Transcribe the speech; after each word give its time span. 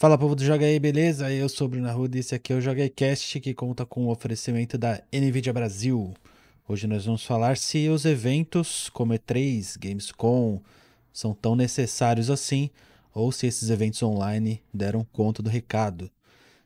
Fala 0.00 0.16
povo 0.16 0.34
do 0.34 0.42
Joga 0.42 0.64
aí, 0.64 0.80
beleza? 0.80 1.30
Eu 1.30 1.46
sou 1.46 1.66
o 1.66 1.68
Bruno 1.68 1.86
Arruda 1.86 2.16
e 2.16 2.20
esse 2.20 2.34
aqui 2.34 2.54
é 2.54 2.56
o 2.56 2.60
Joga 2.62 2.82
aí 2.82 2.88
Cast 2.88 3.38
que 3.38 3.52
conta 3.52 3.84
com 3.84 4.06
o 4.06 4.10
oferecimento 4.10 4.78
da 4.78 5.02
NVIDIA 5.12 5.52
Brasil. 5.52 6.14
Hoje 6.66 6.86
nós 6.86 7.04
vamos 7.04 7.22
falar 7.22 7.58
se 7.58 7.86
os 7.90 8.06
eventos 8.06 8.88
como 8.88 9.12
E3, 9.12 9.76
Gamescom 9.78 10.58
são 11.12 11.34
tão 11.34 11.54
necessários 11.54 12.30
assim 12.30 12.70
ou 13.12 13.30
se 13.30 13.46
esses 13.46 13.68
eventos 13.68 14.02
online 14.02 14.62
deram 14.72 15.04
conta 15.12 15.42
do 15.42 15.50
recado. 15.50 16.10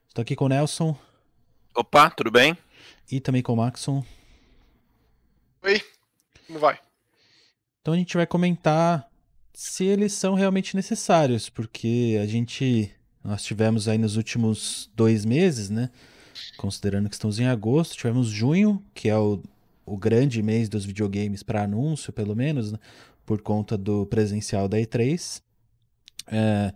Estou 0.07 0.23
aqui 0.23 0.37
com 0.37 0.45
o 0.45 0.49
Nelson. 0.49 0.97
Opa, 1.75 2.11
tudo 2.11 2.31
bem? 2.31 2.57
E 3.11 3.19
também 3.19 3.43
com 3.43 3.55
o 3.55 3.57
Maxon. 3.57 4.05
Oi, 5.65 5.83
como 6.47 6.61
vai? 6.61 6.79
Então 7.81 7.95
a 7.95 7.97
gente 7.97 8.17
vai 8.17 8.29
comentar 8.29 9.11
se 9.53 9.85
eles 9.85 10.13
são 10.13 10.35
realmente 10.35 10.77
necessários, 10.77 11.51
porque 11.51 12.17
a 12.23 12.27
gente 12.27 12.95
nós 13.25 13.43
tivemos 13.43 13.89
aí 13.89 13.97
nos 13.97 14.17
últimos 14.17 14.91
dois 14.95 15.25
meses, 15.25 15.71
né? 15.71 15.91
Considerando 16.59 17.09
que 17.09 17.15
estamos 17.15 17.39
em 17.39 17.47
agosto, 17.47 17.97
tivemos 17.97 18.29
junho, 18.29 18.85
que 18.93 19.09
é 19.09 19.17
o, 19.17 19.43
o 19.87 19.97
grande 19.97 20.43
mês 20.43 20.69
dos 20.69 20.85
videogames 20.85 21.43
para 21.43 21.63
anúncio, 21.63 22.13
pelo 22.13 22.37
menos, 22.37 22.73
né? 22.73 22.79
por 23.25 23.41
conta 23.41 23.79
do 23.79 24.05
presencial 24.07 24.69
da 24.69 24.77
E3. 24.77 25.43
É, 26.27 26.73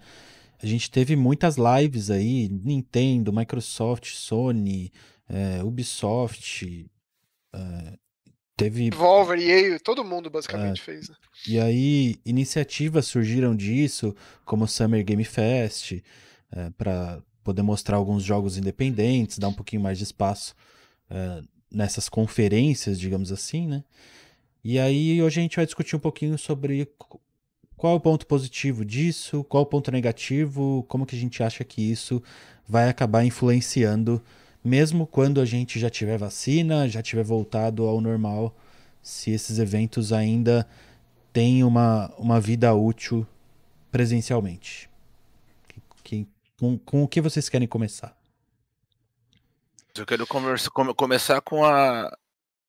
a 0.62 0.66
gente 0.66 0.90
teve 0.90 1.14
muitas 1.16 1.56
lives 1.56 2.10
aí, 2.10 2.48
Nintendo, 2.48 3.32
Microsoft, 3.32 4.06
Sony, 4.06 4.90
é, 5.28 5.62
Ubisoft, 5.62 6.86
é, 7.54 7.98
teve... 8.56 8.90
Devolver, 8.90 9.38
EA, 9.38 9.78
todo 9.78 10.04
mundo 10.04 10.30
basicamente 10.30 10.80
é, 10.80 10.84
fez. 10.84 11.08
Né? 11.08 11.16
E 11.46 11.60
aí, 11.60 12.16
iniciativas 12.24 13.06
surgiram 13.06 13.54
disso, 13.54 14.14
como 14.44 14.64
o 14.64 14.68
Summer 14.68 15.04
Game 15.04 15.24
Fest, 15.24 16.02
é, 16.52 16.70
para 16.70 17.22
poder 17.44 17.62
mostrar 17.62 17.96
alguns 17.96 18.22
jogos 18.22 18.58
independentes, 18.58 19.38
dar 19.38 19.48
um 19.48 19.54
pouquinho 19.54 19.82
mais 19.82 19.98
de 19.98 20.04
espaço 20.04 20.54
é, 21.10 21.42
nessas 21.70 22.08
conferências, 22.08 22.98
digamos 22.98 23.32
assim, 23.32 23.66
né? 23.66 23.84
E 24.62 24.78
aí 24.78 25.22
hoje 25.22 25.40
a 25.40 25.42
gente 25.42 25.56
vai 25.56 25.64
discutir 25.64 25.96
um 25.96 26.00
pouquinho 26.00 26.36
sobre 26.36 26.88
qual 27.76 27.94
é 27.94 27.96
o 27.96 28.00
ponto 28.00 28.26
positivo 28.26 28.84
disso, 28.84 29.44
qual 29.44 29.62
é 29.62 29.66
o 29.66 29.68
ponto 29.68 29.90
negativo, 29.90 30.84
como 30.88 31.06
que 31.06 31.16
a 31.16 31.18
gente 31.18 31.42
acha 31.42 31.64
que 31.64 31.80
isso 31.80 32.22
vai 32.68 32.88
acabar 32.88 33.24
influenciando, 33.24 34.20
mesmo 34.62 35.06
quando 35.06 35.40
a 35.40 35.44
gente 35.44 35.78
já 35.78 35.88
tiver 35.88 36.18
vacina, 36.18 36.88
já 36.88 37.00
tiver 37.00 37.22
voltado 37.22 37.86
ao 37.86 38.00
normal, 38.00 38.54
se 39.00 39.30
esses 39.30 39.58
eventos 39.58 40.12
ainda 40.12 40.68
têm 41.32 41.62
uma, 41.64 42.12
uma 42.18 42.40
vida 42.40 42.74
útil 42.74 43.26
presencialmente. 43.90 44.90
Com, 46.58 46.78
com 46.78 47.02
o 47.02 47.08
que 47.08 47.20
vocês 47.20 47.48
querem 47.48 47.68
começar? 47.68 48.16
Eu 49.96 50.04
quero 50.04 50.26
conversa, 50.26 50.70
come, 50.70 50.94
começar 50.94 51.40
com 51.40 51.64
a 51.64 52.16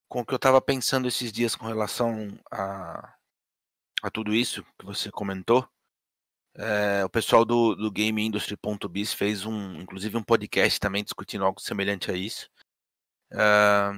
com 0.07 0.21
o 0.21 0.25
que 0.25 0.33
eu 0.33 0.37
estava 0.37 0.59
pensando 0.59 1.07
esses 1.07 1.31
dias 1.31 1.55
com 1.55 1.67
relação 1.67 2.35
a, 2.51 3.15
a 4.01 4.09
tudo 4.09 4.33
isso 4.33 4.63
que 4.79 4.85
você 4.85 5.11
comentou. 5.11 5.67
É, 6.55 7.05
o 7.05 7.09
pessoal 7.09 7.45
do, 7.45 7.75
do 7.75 7.91
Game 7.91 8.19
Industry.biz 8.19 9.13
fez 9.13 9.45
um, 9.45 9.75
inclusive 9.79 10.17
um 10.17 10.23
podcast 10.23 10.79
também 10.79 11.03
discutindo 11.03 11.45
algo 11.45 11.61
semelhante 11.61 12.09
a 12.09 12.15
isso. 12.15 12.49
É, 13.31 13.91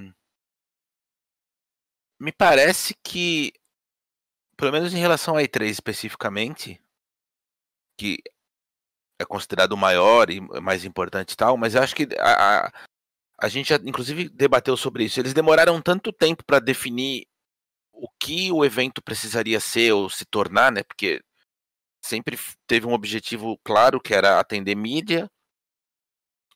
me 2.19 2.33
parece 2.33 2.93
que, 3.01 3.53
pelo 4.57 4.73
menos 4.73 4.93
em 4.93 4.99
relação 4.99 5.37
a 5.37 5.41
E3 5.41 5.69
especificamente, 5.69 6.81
que 7.97 8.21
é 9.21 9.25
considerado 9.25 9.77
maior 9.77 10.29
e 10.29 10.41
mais 10.61 10.83
importante 10.83 11.31
e 11.31 11.37
tal, 11.37 11.55
mas 11.55 11.75
eu 11.75 11.81
acho 11.81 11.95
que 11.95 12.07
a, 12.17 12.65
a, 12.65 12.73
a 13.39 13.47
gente 13.47 13.69
já, 13.69 13.75
inclusive, 13.83 14.29
debateu 14.29 14.75
sobre 14.75 15.05
isso. 15.05 15.19
Eles 15.19 15.33
demoraram 15.33 15.81
tanto 15.81 16.11
tempo 16.11 16.43
para 16.43 16.59
definir 16.59 17.25
o 17.93 18.07
que 18.19 18.51
o 18.51 18.65
evento 18.65 19.01
precisaria 19.01 19.59
ser 19.59 19.93
ou 19.93 20.09
se 20.09 20.25
tornar, 20.25 20.71
né? 20.71 20.83
Porque 20.83 21.21
sempre 22.03 22.37
teve 22.65 22.87
um 22.87 22.93
objetivo 22.93 23.59
claro 23.63 24.01
que 24.01 24.13
era 24.13 24.39
atender 24.39 24.75
mídia. 24.75 25.29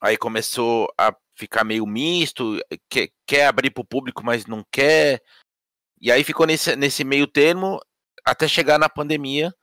Aí 0.02 0.18
começou 0.18 0.92
a 0.98 1.16
ficar 1.38 1.64
meio 1.64 1.86
misto, 1.86 2.60
quer, 2.90 3.10
quer 3.28 3.48
abrir 3.48 3.70
para 3.70 3.82
o 3.82 3.88
público, 3.88 4.26
mas 4.26 4.46
não 4.46 4.64
quer. 4.72 5.22
E 6.02 6.12
aí 6.12 6.24
ficou 6.24 6.48
nesse, 6.48 6.76
nesse 6.76 7.04
meio 7.04 7.28
termo 7.28 7.80
até 8.26 8.48
chegar 8.48 8.80
na 8.80 8.90
pandemia 8.90 9.54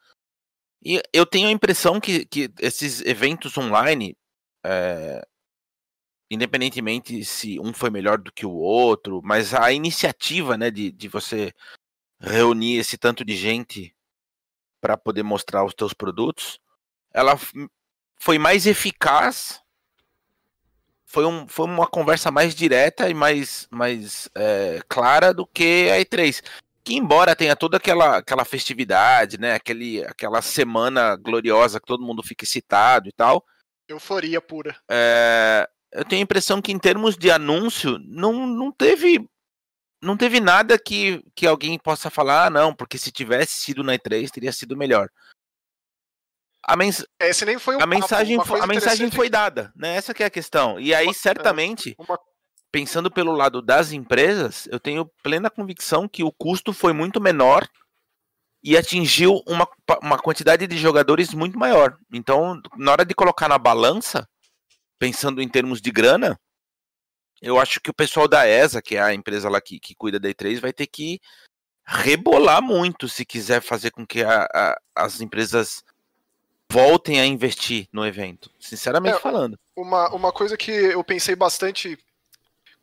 e 0.84 1.00
eu 1.12 1.24
tenho 1.24 1.48
a 1.48 1.52
impressão 1.52 2.00
que, 2.00 2.24
que 2.26 2.50
esses 2.58 3.00
eventos 3.02 3.56
online, 3.56 4.16
é, 4.64 5.24
independentemente 6.30 7.24
se 7.24 7.60
um 7.60 7.72
foi 7.72 7.88
melhor 7.88 8.18
do 8.18 8.32
que 8.32 8.44
o 8.44 8.52
outro, 8.52 9.20
mas 9.22 9.54
a 9.54 9.72
iniciativa 9.72 10.56
né, 10.56 10.70
de, 10.70 10.90
de 10.90 11.08
você 11.08 11.52
reunir 12.20 12.78
esse 12.78 12.98
tanto 12.98 13.24
de 13.24 13.36
gente 13.36 13.94
para 14.80 14.96
poder 14.96 15.22
mostrar 15.22 15.64
os 15.64 15.74
teus 15.74 15.92
produtos, 15.92 16.58
ela 17.12 17.38
foi 18.18 18.38
mais 18.38 18.66
eficaz, 18.66 19.62
foi, 21.04 21.24
um, 21.24 21.46
foi 21.46 21.66
uma 21.66 21.86
conversa 21.86 22.30
mais 22.30 22.54
direta 22.54 23.08
e 23.08 23.14
mais, 23.14 23.68
mais 23.70 24.28
é, 24.34 24.80
clara 24.88 25.32
do 25.32 25.46
que 25.46 25.90
a 25.90 26.00
E3 26.00 26.42
que 26.84 26.94
embora 26.94 27.36
tenha 27.36 27.54
toda 27.54 27.76
aquela, 27.76 28.18
aquela 28.18 28.44
festividade, 28.44 29.38
né, 29.38 29.54
aquele, 29.54 30.04
aquela 30.04 30.42
semana 30.42 31.16
gloriosa 31.16 31.80
que 31.80 31.86
todo 31.86 32.04
mundo 32.04 32.22
fica 32.22 32.44
excitado 32.44 33.08
e 33.08 33.12
tal. 33.12 33.44
Euforia 33.88 34.40
pura. 34.40 34.76
É, 34.90 35.68
eu 35.92 36.04
tenho 36.04 36.20
a 36.20 36.24
impressão 36.24 36.60
que 36.60 36.72
em 36.72 36.78
termos 36.78 37.16
de 37.16 37.30
anúncio 37.30 37.98
não, 38.00 38.46
não 38.46 38.72
teve 38.72 39.28
não 40.02 40.16
teve 40.16 40.40
nada 40.40 40.76
que, 40.76 41.22
que 41.32 41.46
alguém 41.46 41.78
possa 41.78 42.10
falar, 42.10 42.46
ah, 42.46 42.50
não, 42.50 42.74
porque 42.74 42.98
se 42.98 43.12
tivesse 43.12 43.54
sido 43.54 43.84
na 43.84 43.94
E3 43.94 44.28
teria 44.30 44.50
sido 44.50 44.76
melhor. 44.76 45.08
A, 46.64 46.76
mens 46.76 47.04
Esse 47.20 47.44
nem 47.44 47.58
foi 47.58 47.80
a 47.80 47.86
mensagem, 47.86 48.44
foi, 48.44 48.60
a 48.60 48.66
mensagem 48.66 49.10
foi 49.10 49.28
dada, 49.28 49.72
né? 49.76 49.96
Essa 49.96 50.12
que 50.12 50.22
é 50.22 50.26
a 50.26 50.30
questão. 50.30 50.78
E 50.78 50.94
aí, 50.94 51.12
certamente, 51.14 51.94
uma, 51.98 52.18
pensando 52.72 53.10
pelo 53.10 53.32
lado 53.32 53.60
das 53.60 53.92
empresas, 53.92 54.66
eu 54.72 54.80
tenho 54.80 55.04
plena 55.22 55.50
convicção 55.50 56.08
que 56.08 56.24
o 56.24 56.32
custo 56.32 56.72
foi 56.72 56.94
muito 56.94 57.20
menor 57.20 57.68
e 58.64 58.76
atingiu 58.76 59.42
uma, 59.46 59.68
uma 60.02 60.18
quantidade 60.18 60.66
de 60.66 60.78
jogadores 60.78 61.34
muito 61.34 61.58
maior. 61.58 61.96
Então, 62.10 62.60
na 62.76 62.92
hora 62.92 63.04
de 63.04 63.14
colocar 63.14 63.48
na 63.48 63.58
balança, 63.58 64.26
pensando 64.98 65.42
em 65.42 65.48
termos 65.48 65.82
de 65.82 65.90
grana, 65.90 66.40
eu 67.42 67.58
acho 67.58 67.80
que 67.80 67.90
o 67.90 67.94
pessoal 67.94 68.26
da 68.26 68.48
ESA, 68.48 68.80
que 68.80 68.96
é 68.96 69.02
a 69.02 69.12
empresa 69.12 69.50
lá 69.50 69.60
que, 69.60 69.78
que 69.78 69.94
cuida 69.94 70.18
da 70.18 70.28
E3, 70.28 70.60
vai 70.60 70.72
ter 70.72 70.86
que 70.86 71.20
rebolar 71.84 72.62
muito 72.62 73.08
se 73.08 73.24
quiser 73.26 73.60
fazer 73.60 73.90
com 73.90 74.06
que 74.06 74.22
a, 74.22 74.44
a, 74.44 74.80
as 74.94 75.20
empresas 75.20 75.82
voltem 76.70 77.20
a 77.20 77.26
investir 77.26 77.86
no 77.92 78.06
evento, 78.06 78.50
sinceramente 78.58 79.16
é, 79.16 79.20
falando. 79.20 79.58
Uma, 79.76 80.08
uma 80.14 80.32
coisa 80.32 80.56
que 80.56 80.70
eu 80.70 81.04
pensei 81.04 81.36
bastante 81.36 81.98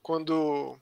quando 0.09 0.75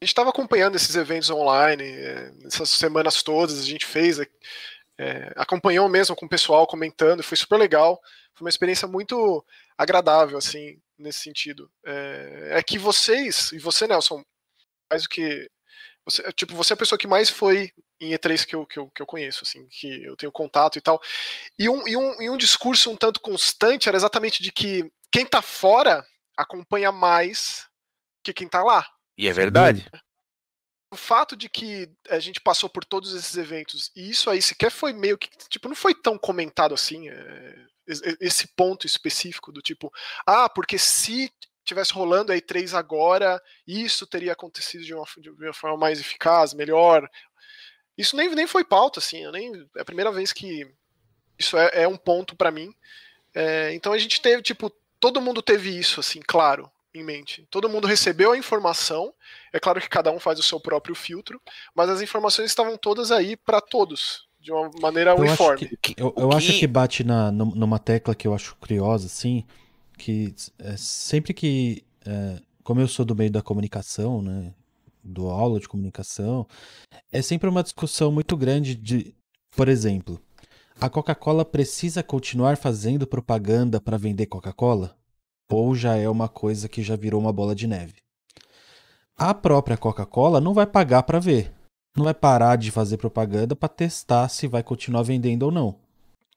a 0.00 0.04
gente 0.04 0.12
estava 0.12 0.30
acompanhando 0.30 0.76
esses 0.76 0.94
eventos 0.94 1.28
online, 1.30 1.82
é, 1.82 2.32
essas 2.44 2.70
semanas 2.70 3.20
todas, 3.20 3.58
a 3.58 3.64
gente 3.64 3.84
fez, 3.84 4.20
é, 4.20 5.32
acompanhou 5.34 5.88
mesmo 5.88 6.14
com 6.14 6.26
o 6.26 6.28
pessoal 6.28 6.64
comentando, 6.64 7.24
foi 7.24 7.36
super 7.36 7.56
legal, 7.56 8.00
foi 8.32 8.44
uma 8.44 8.48
experiência 8.48 8.86
muito 8.86 9.44
agradável, 9.76 10.38
assim, 10.38 10.80
nesse 10.96 11.18
sentido. 11.18 11.68
É, 11.84 12.50
é 12.52 12.62
que 12.62 12.78
vocês, 12.78 13.50
e 13.50 13.58
você, 13.58 13.88
Nelson, 13.88 14.24
mais 14.88 15.02
do 15.02 15.08
que. 15.08 15.50
Você, 16.04 16.32
tipo, 16.32 16.54
você 16.54 16.72
é 16.72 16.74
a 16.74 16.78
pessoa 16.78 16.96
que 16.96 17.08
mais 17.08 17.30
foi 17.30 17.72
em 18.00 18.12
E3 18.12 18.46
que 18.46 18.54
eu, 18.54 18.64
que 18.64 18.78
eu, 18.78 18.88
que 18.90 19.02
eu 19.02 19.06
conheço, 19.06 19.40
assim, 19.42 19.66
que 19.66 20.04
eu 20.04 20.16
tenho 20.16 20.30
contato 20.30 20.78
e 20.78 20.80
tal. 20.80 21.02
E 21.58 21.68
um, 21.68 21.88
e, 21.88 21.96
um, 21.96 22.22
e 22.22 22.30
um 22.30 22.36
discurso 22.36 22.92
um 22.92 22.96
tanto 22.96 23.20
constante 23.20 23.88
era 23.88 23.98
exatamente 23.98 24.40
de 24.40 24.52
que 24.52 24.88
quem 25.10 25.26
tá 25.26 25.42
fora 25.42 26.06
acompanha 26.36 26.92
mais 26.92 27.71
que 28.22 28.32
quem 28.32 28.48
tá 28.48 28.62
lá. 28.62 28.86
E 29.16 29.28
é 29.28 29.32
verdade. 29.32 29.88
O 30.90 30.96
fato 30.96 31.36
de 31.36 31.48
que 31.48 31.90
a 32.08 32.18
gente 32.18 32.40
passou 32.40 32.68
por 32.68 32.84
todos 32.84 33.14
esses 33.14 33.36
eventos, 33.36 33.90
e 33.96 34.10
isso 34.10 34.28
aí 34.28 34.42
sequer 34.42 34.70
foi 34.70 34.92
meio 34.92 35.16
que, 35.16 35.28
tipo, 35.48 35.68
não 35.68 35.74
foi 35.74 35.94
tão 35.94 36.18
comentado 36.18 36.74
assim, 36.74 37.08
é, 37.08 37.54
esse 38.20 38.48
ponto 38.48 38.86
específico 38.86 39.50
do 39.50 39.62
tipo, 39.62 39.90
ah, 40.26 40.48
porque 40.48 40.78
se 40.78 41.32
tivesse 41.64 41.92
rolando 41.92 42.32
a 42.32 42.36
E3 42.36 42.74
agora, 42.76 43.40
isso 43.66 44.06
teria 44.06 44.32
acontecido 44.32 44.84
de 44.84 44.94
uma, 44.94 45.04
de 45.18 45.30
uma 45.30 45.54
forma 45.54 45.76
mais 45.76 46.00
eficaz, 46.00 46.52
melhor. 46.52 47.08
Isso 47.96 48.16
nem, 48.16 48.28
nem 48.34 48.46
foi 48.46 48.64
pauta, 48.64 48.98
assim, 48.98 49.30
nem, 49.30 49.68
é 49.76 49.80
a 49.80 49.84
primeira 49.84 50.12
vez 50.12 50.32
que 50.32 50.70
isso 51.38 51.56
é, 51.56 51.82
é 51.82 51.88
um 51.88 51.96
ponto 51.96 52.36
para 52.36 52.50
mim. 52.50 52.74
É, 53.34 53.72
então 53.72 53.92
a 53.92 53.98
gente 53.98 54.20
teve, 54.20 54.42
tipo, 54.42 54.70
todo 55.00 55.20
mundo 55.20 55.40
teve 55.40 55.70
isso, 55.70 56.00
assim, 56.00 56.20
claro 56.20 56.70
em 56.94 57.02
mente. 57.02 57.46
Todo 57.50 57.68
mundo 57.68 57.86
recebeu 57.86 58.32
a 58.32 58.36
informação, 58.38 59.12
é 59.52 59.58
claro 59.58 59.80
que 59.80 59.88
cada 59.88 60.10
um 60.10 60.20
faz 60.20 60.38
o 60.38 60.42
seu 60.42 60.60
próprio 60.60 60.94
filtro, 60.94 61.40
mas 61.74 61.88
as 61.88 62.00
informações 62.02 62.46
estavam 62.50 62.76
todas 62.76 63.10
aí 63.10 63.36
para 63.36 63.60
todos, 63.60 64.26
de 64.40 64.52
uma 64.52 64.70
maneira 64.80 65.12
Eu 65.12 65.22
acho 65.22 65.28
uniforme. 65.28 65.76
que, 65.80 65.94
eu, 65.96 66.14
eu 66.16 66.32
acho 66.32 66.52
que- 66.52 66.60
que 66.60 66.66
bate 66.66 67.04
na, 67.04 67.30
num- 67.32 67.54
numa 67.54 67.78
tecla 67.78 68.14
que 68.14 68.26
eu 68.26 68.34
acho 68.34 68.56
curiosa, 68.56 69.06
assim, 69.06 69.44
que 69.98 70.34
é, 70.58 70.76
sempre 70.76 71.32
que, 71.32 71.84
é, 72.04 72.40
como 72.62 72.80
eu 72.80 72.88
sou 72.88 73.04
do 73.04 73.14
meio 73.14 73.30
da 73.30 73.42
comunicação, 73.42 74.20
né, 74.20 74.52
do 75.02 75.28
aula 75.28 75.58
de 75.58 75.68
comunicação, 75.68 76.46
é 77.10 77.22
sempre 77.22 77.48
uma 77.48 77.62
discussão 77.62 78.12
muito 78.12 78.36
grande 78.36 78.74
de, 78.74 79.14
por 79.56 79.68
exemplo, 79.68 80.20
a 80.80 80.88
Coca-Cola 80.90 81.44
precisa 81.44 82.02
continuar 82.02 82.56
fazendo 82.56 83.06
propaganda 83.06 83.80
para 83.80 83.96
vender 83.96 84.26
Coca-Cola? 84.26 84.96
Ou 85.52 85.74
já 85.74 85.96
é 85.96 86.08
uma 86.08 86.28
coisa 86.28 86.68
que 86.68 86.82
já 86.82 86.96
virou 86.96 87.20
uma 87.20 87.32
bola 87.32 87.54
de 87.54 87.66
neve? 87.66 87.94
A 89.16 89.34
própria 89.34 89.76
Coca-Cola 89.76 90.40
não 90.40 90.54
vai 90.54 90.66
pagar 90.66 91.02
para 91.02 91.18
ver. 91.18 91.52
Não 91.96 92.04
vai 92.04 92.14
parar 92.14 92.56
de 92.56 92.70
fazer 92.70 92.96
propaganda 92.96 93.54
para 93.54 93.68
testar 93.68 94.28
se 94.28 94.48
vai 94.48 94.62
continuar 94.62 95.02
vendendo 95.02 95.42
ou 95.42 95.50
não. 95.50 95.78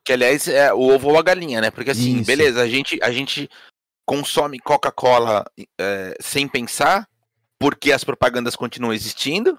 Que 0.03 0.13
aliás 0.13 0.47
é 0.47 0.73
o 0.73 0.81
ovo 0.93 1.09
ou 1.09 1.17
a 1.17 1.23
galinha, 1.23 1.61
né? 1.61 1.71
Porque 1.71 1.91
assim, 1.91 2.17
Isso. 2.17 2.25
beleza, 2.25 2.61
a 2.61 2.67
gente, 2.67 2.99
a 3.01 3.11
gente 3.11 3.49
consome 4.05 4.59
Coca-Cola 4.59 5.45
é, 5.79 6.15
sem 6.19 6.47
pensar, 6.47 7.07
porque 7.57 7.91
as 7.91 8.03
propagandas 8.03 8.55
continuam 8.55 8.93
existindo. 8.93 9.57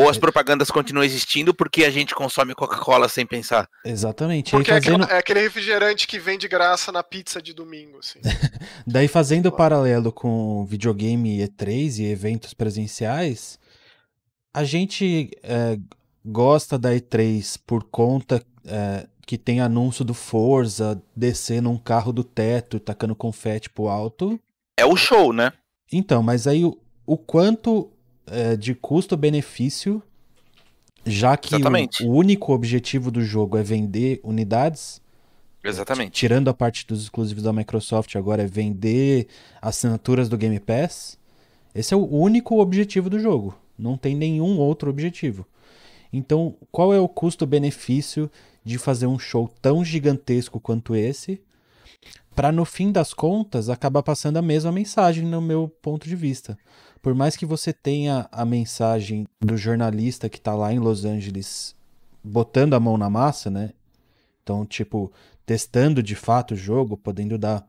Ou 0.00 0.08
as 0.08 0.16
propagandas 0.16 0.70
continuam 0.70 1.04
existindo 1.04 1.52
porque 1.52 1.84
a 1.84 1.90
gente 1.90 2.14
consome 2.14 2.54
Coca-Cola 2.54 3.08
sem 3.08 3.26
pensar. 3.26 3.68
Exatamente. 3.84 4.52
Porque 4.52 4.70
é, 4.70 4.74
fazendo, 4.74 5.02
é 5.02 5.18
aquele 5.18 5.40
refrigerante 5.40 6.06
que 6.06 6.20
vem 6.20 6.38
de 6.38 6.46
graça 6.46 6.92
na 6.92 7.02
pizza 7.02 7.42
de 7.42 7.52
domingo, 7.52 7.98
assim. 7.98 8.20
daí 8.86 9.08
fazendo 9.08 9.46
o 9.46 9.52
paralelo 9.52 10.12
com 10.12 10.64
videogame 10.66 11.38
E3 11.38 11.98
e 11.98 12.04
eventos 12.12 12.54
presenciais, 12.54 13.58
a 14.54 14.62
gente 14.62 15.32
é, 15.42 15.76
gosta 16.24 16.78
da 16.78 16.92
E3 16.92 17.58
por 17.66 17.82
conta 17.82 18.40
é, 18.66 19.04
que 19.26 19.36
tem 19.36 19.60
anúncio 19.60 20.04
do 20.04 20.14
Forza 20.14 21.02
descendo 21.16 21.70
um 21.70 21.76
carro 21.76 22.12
do 22.12 22.22
teto 22.22 22.76
e 22.76 22.80
tacando 22.80 23.16
confete 23.16 23.68
pro 23.68 23.88
alto. 23.88 24.38
É 24.78 24.86
o 24.86 24.94
show, 24.94 25.32
né? 25.32 25.52
Então, 25.92 26.22
mas 26.22 26.46
aí 26.46 26.64
o, 26.64 26.78
o 27.04 27.18
quanto 27.18 27.90
é, 28.30 28.56
de 28.56 28.74
custo-benefício, 28.74 30.02
já 31.04 31.36
que 31.36 31.54
o, 31.54 32.06
o 32.06 32.12
único 32.12 32.52
objetivo 32.52 33.10
do 33.10 33.22
jogo 33.22 33.56
é 33.56 33.62
vender 33.62 34.20
unidades, 34.22 35.00
Exatamente. 35.62 36.12
tirando 36.12 36.48
a 36.48 36.54
parte 36.54 36.86
dos 36.86 37.02
exclusivos 37.02 37.42
da 37.42 37.52
Microsoft 37.52 38.14
agora 38.16 38.42
é 38.42 38.46
vender 38.46 39.26
assinaturas 39.60 40.28
do 40.28 40.36
Game 40.36 40.60
Pass, 40.60 41.18
esse 41.74 41.94
é 41.94 41.96
o 41.96 42.06
único 42.06 42.60
objetivo 42.60 43.08
do 43.08 43.18
jogo. 43.18 43.56
Não 43.78 43.96
tem 43.96 44.14
nenhum 44.14 44.58
outro 44.58 44.90
objetivo. 44.90 45.46
Então, 46.12 46.56
qual 46.72 46.92
é 46.92 46.98
o 46.98 47.08
custo-benefício 47.08 48.30
de 48.64 48.78
fazer 48.78 49.06
um 49.06 49.18
show 49.18 49.48
tão 49.62 49.84
gigantesco 49.84 50.60
quanto 50.60 50.94
esse, 50.94 51.40
para 52.34 52.52
no 52.52 52.64
fim 52.64 52.92
das 52.92 53.12
contas 53.12 53.68
acabar 53.68 54.02
passando 54.02 54.36
a 54.36 54.42
mesma 54.42 54.70
mensagem 54.70 55.24
no 55.24 55.40
meu 55.40 55.68
ponto 55.82 56.06
de 56.06 56.14
vista. 56.14 56.56
Por 57.00 57.14
mais 57.14 57.36
que 57.36 57.46
você 57.46 57.72
tenha 57.72 58.28
a 58.32 58.44
mensagem 58.44 59.26
do 59.40 59.56
jornalista 59.56 60.28
que 60.28 60.40
tá 60.40 60.54
lá 60.54 60.72
em 60.72 60.78
Los 60.78 61.04
Angeles 61.04 61.74
botando 62.22 62.74
a 62.74 62.80
mão 62.80 62.98
na 62.98 63.08
massa, 63.08 63.50
né? 63.50 63.72
Então, 64.42 64.66
tipo, 64.66 65.12
testando 65.46 66.02
de 66.02 66.14
fato 66.14 66.54
o 66.54 66.56
jogo, 66.56 66.96
podendo 66.96 67.38
dar 67.38 67.66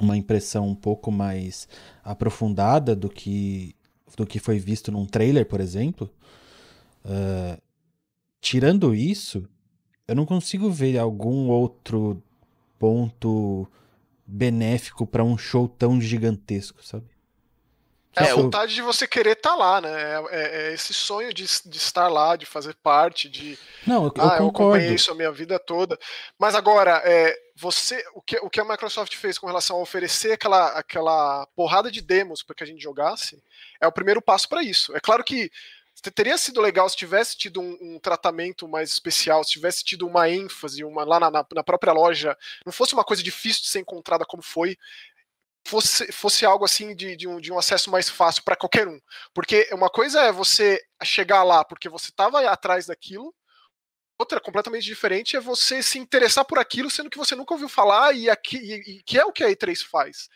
uma 0.00 0.16
impressão 0.16 0.68
um 0.68 0.74
pouco 0.74 1.10
mais 1.10 1.68
aprofundada 2.04 2.94
do 2.96 3.08
que 3.08 3.74
do 4.16 4.26
que 4.26 4.38
foi 4.38 4.58
visto 4.58 4.92
num 4.92 5.06
trailer, 5.06 5.46
por 5.46 5.60
exemplo. 5.60 6.10
eh, 7.04 7.58
tirando 8.40 8.94
isso, 8.94 9.48
eu 10.06 10.14
não 10.14 10.26
consigo 10.26 10.70
ver 10.70 10.98
algum 10.98 11.48
outro 11.48 12.22
ponto 12.78 13.66
benéfico 14.26 15.06
para 15.06 15.24
um 15.24 15.38
show 15.38 15.68
tão 15.68 16.00
gigantesco, 16.00 16.84
sabe? 16.84 17.06
É 18.14 18.30
a 18.30 18.34
vontade 18.34 18.74
de 18.74 18.82
você 18.82 19.06
querer 19.06 19.32
estar 19.32 19.54
lá, 19.54 19.80
né? 19.80 19.90
É, 19.90 20.22
é- 20.30 20.68
é 20.70 20.72
esse 20.74 20.92
sonho 20.92 21.32
de, 21.32 21.44
de 21.64 21.76
estar 21.78 22.08
lá, 22.08 22.36
de 22.36 22.44
fazer 22.44 22.74
parte, 22.82 23.28
de. 23.28 23.58
Não, 23.86 24.04
eu, 24.04 24.12
eu 24.14 24.22
ah, 24.22 24.34
eu 24.36 24.38
concordo. 24.38 24.48
acompanhei 24.74 24.94
isso 24.94 25.10
a 25.10 25.14
minha 25.14 25.32
vida 25.32 25.58
toda. 25.58 25.98
Mas 26.38 26.54
agora, 26.54 27.00
é, 27.04 27.34
você, 27.56 28.04
o 28.14 28.20
que, 28.20 28.36
o 28.38 28.50
que 28.50 28.60
a 28.60 28.64
Microsoft 28.64 29.14
fez 29.16 29.38
com 29.38 29.46
relação 29.46 29.76
a 29.76 29.80
oferecer 29.82 30.32
aquela, 30.32 30.68
aquela 30.72 31.46
porrada 31.56 31.90
de 31.90 32.02
demos 32.02 32.42
para 32.42 32.54
que 32.54 32.62
a 32.62 32.66
gente 32.66 32.82
jogasse, 32.82 33.42
é 33.80 33.86
o 33.86 33.92
primeiro 33.92 34.20
passo 34.20 34.48
para 34.48 34.62
isso. 34.62 34.94
É 34.94 35.00
claro 35.00 35.24
que 35.24 35.50
te- 36.02 36.10
teria 36.10 36.36
sido 36.36 36.60
legal 36.60 36.88
se 36.90 36.96
tivesse 36.96 37.36
tido 37.36 37.60
um, 37.60 37.78
um 37.80 37.98
tratamento 37.98 38.66
mais 38.68 38.90
especial, 38.90 39.42
se 39.44 39.52
tivesse 39.52 39.84
tido 39.84 40.06
uma 40.06 40.28
ênfase, 40.28 40.84
uma 40.84 41.04
lá 41.04 41.18
na- 41.18 41.30
na 41.30 41.62
própria 41.64 41.92
loja, 41.92 42.36
não 42.66 42.72
fosse 42.72 42.92
uma 42.92 43.04
coisa 43.04 43.22
difícil 43.22 43.62
de 43.62 43.68
ser 43.68 43.78
encontrada 43.80 44.24
como 44.26 44.42
foi, 44.42 44.76
fosse, 45.64 46.10
fosse 46.12 46.44
algo 46.44 46.64
assim 46.64 46.94
de, 46.94 47.16
de, 47.16 47.28
um, 47.28 47.40
de 47.40 47.52
um 47.52 47.58
acesso 47.58 47.90
mais 47.90 48.08
fácil 48.08 48.42
para 48.42 48.56
qualquer 48.56 48.88
um. 48.88 49.00
Porque 49.34 49.68
uma 49.72 49.88
coisa 49.88 50.20
é 50.22 50.32
você 50.32 50.82
chegar 51.02 51.42
lá 51.42 51.64
porque 51.64 51.88
você 51.88 52.10
estava 52.10 52.40
atrás 52.50 52.86
daquilo, 52.86 53.34
outra 54.18 54.40
completamente 54.40 54.84
diferente 54.84 55.36
é 55.36 55.40
você 55.40 55.82
se 55.82 55.98
interessar 55.98 56.44
por 56.44 56.58
aquilo, 56.58 56.90
sendo 56.90 57.10
que 57.10 57.18
você 57.18 57.34
nunca 57.34 57.54
ouviu 57.54 57.68
falar 57.68 58.14
e, 58.14 58.30
aqui, 58.30 58.56
e, 58.56 58.98
e 58.98 59.02
que 59.02 59.18
é 59.18 59.24
o 59.24 59.32
que 59.32 59.44
a 59.44 59.48
E3 59.50 59.84
faz. 59.84 60.28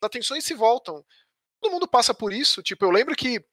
As 0.00 0.06
atenções 0.06 0.44
se 0.44 0.54
voltam. 0.54 1.04
Todo 1.60 1.72
mundo 1.72 1.88
passa 1.88 2.14
por 2.14 2.32
isso. 2.32 2.62
Tipo, 2.62 2.84
eu 2.84 2.90
lembro 2.90 3.14
que 3.14 3.44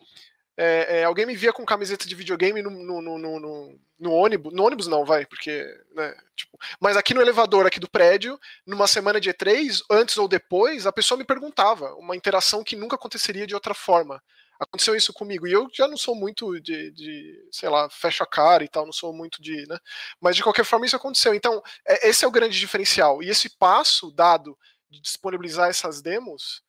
é, 0.56 1.00
é, 1.00 1.04
alguém 1.04 1.26
me 1.26 1.36
via 1.36 1.52
com 1.52 1.66
camiseta 1.66 2.08
de 2.08 2.14
videogame 2.14 2.62
no, 2.62 2.70
no, 2.70 3.02
no, 3.18 3.80
no, 4.00 4.12
ônibus. 4.12 4.54
No 4.54 4.64
ônibus 4.64 4.88
não, 4.88 5.04
vai, 5.04 5.26
porque. 5.26 5.66
Né, 5.96 6.16
tipo, 6.36 6.58
mas 6.80 6.96
aqui 6.96 7.14
no 7.14 7.22
elevador 7.22 7.66
aqui 7.66 7.80
do 7.80 7.90
prédio, 7.90 8.40
numa 8.66 8.88
semana 8.88 9.20
de 9.20 9.32
E3, 9.34 9.82
antes 9.90 10.18
ou 10.18 10.28
depois, 10.28 10.86
a 10.86 10.92
pessoa 10.92 11.18
me 11.18 11.26
perguntava. 11.26 11.96
Uma 11.96 12.16
interação 12.16 12.64
que 12.64 12.76
nunca 12.76 12.96
aconteceria 12.96 13.48
de 13.48 13.56
outra 13.56 13.74
forma. 13.74 14.22
Aconteceu 14.60 14.96
isso 14.96 15.12
comigo. 15.12 15.48
E 15.48 15.52
eu 15.52 15.68
já 15.74 15.88
não 15.88 15.98
sou 15.98 16.16
muito 16.16 16.60
de, 16.62 16.92
de 16.92 17.48
sei 17.52 17.70
lá, 17.70 17.90
fecha 17.90 18.24
a 18.24 18.28
cara 18.28 18.64
e 18.64 18.68
tal, 18.68 18.86
não 18.86 18.94
sou 18.94 19.12
muito 19.12 19.42
de. 19.42 19.68
Né, 19.68 19.78
mas 20.22 20.36
de 20.36 20.44
qualquer 20.44 20.66
forma 20.66 20.86
isso 20.86 20.96
aconteceu. 20.96 21.34
Então, 21.34 21.64
é, 21.88 22.10
esse 22.10 22.24
é 22.24 22.28
o 22.28 22.32
grande 22.32 22.60
diferencial. 22.60 23.24
E 23.24 23.30
esse 23.30 23.50
passo 23.58 24.12
dado 24.12 24.56
de 24.88 25.02
disponibilizar 25.02 25.70
essas 25.70 26.00
demos 26.00 26.62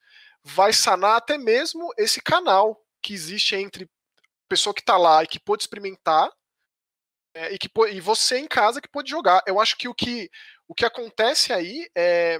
vai 0.42 0.72
sanar 0.72 1.16
até 1.16 1.36
mesmo 1.36 1.92
esse 1.98 2.22
canal 2.22 2.83
que 3.04 3.12
existe 3.12 3.54
entre 3.54 3.88
pessoa 4.48 4.74
que 4.74 4.80
está 4.80 4.96
lá 4.96 5.22
e 5.22 5.26
que 5.26 5.38
pôde 5.38 5.62
experimentar 5.62 6.30
é, 7.34 7.52
e, 7.52 7.58
que, 7.58 7.68
e 7.90 8.00
você 8.00 8.38
em 8.38 8.46
casa 8.46 8.80
que 8.80 8.88
pôde 8.88 9.10
jogar. 9.10 9.42
Eu 9.46 9.60
acho 9.60 9.76
que 9.76 9.88
o 9.88 9.94
que, 9.94 10.30
o 10.66 10.74
que 10.74 10.84
acontece 10.84 11.52
aí 11.52 11.86
é 11.94 12.38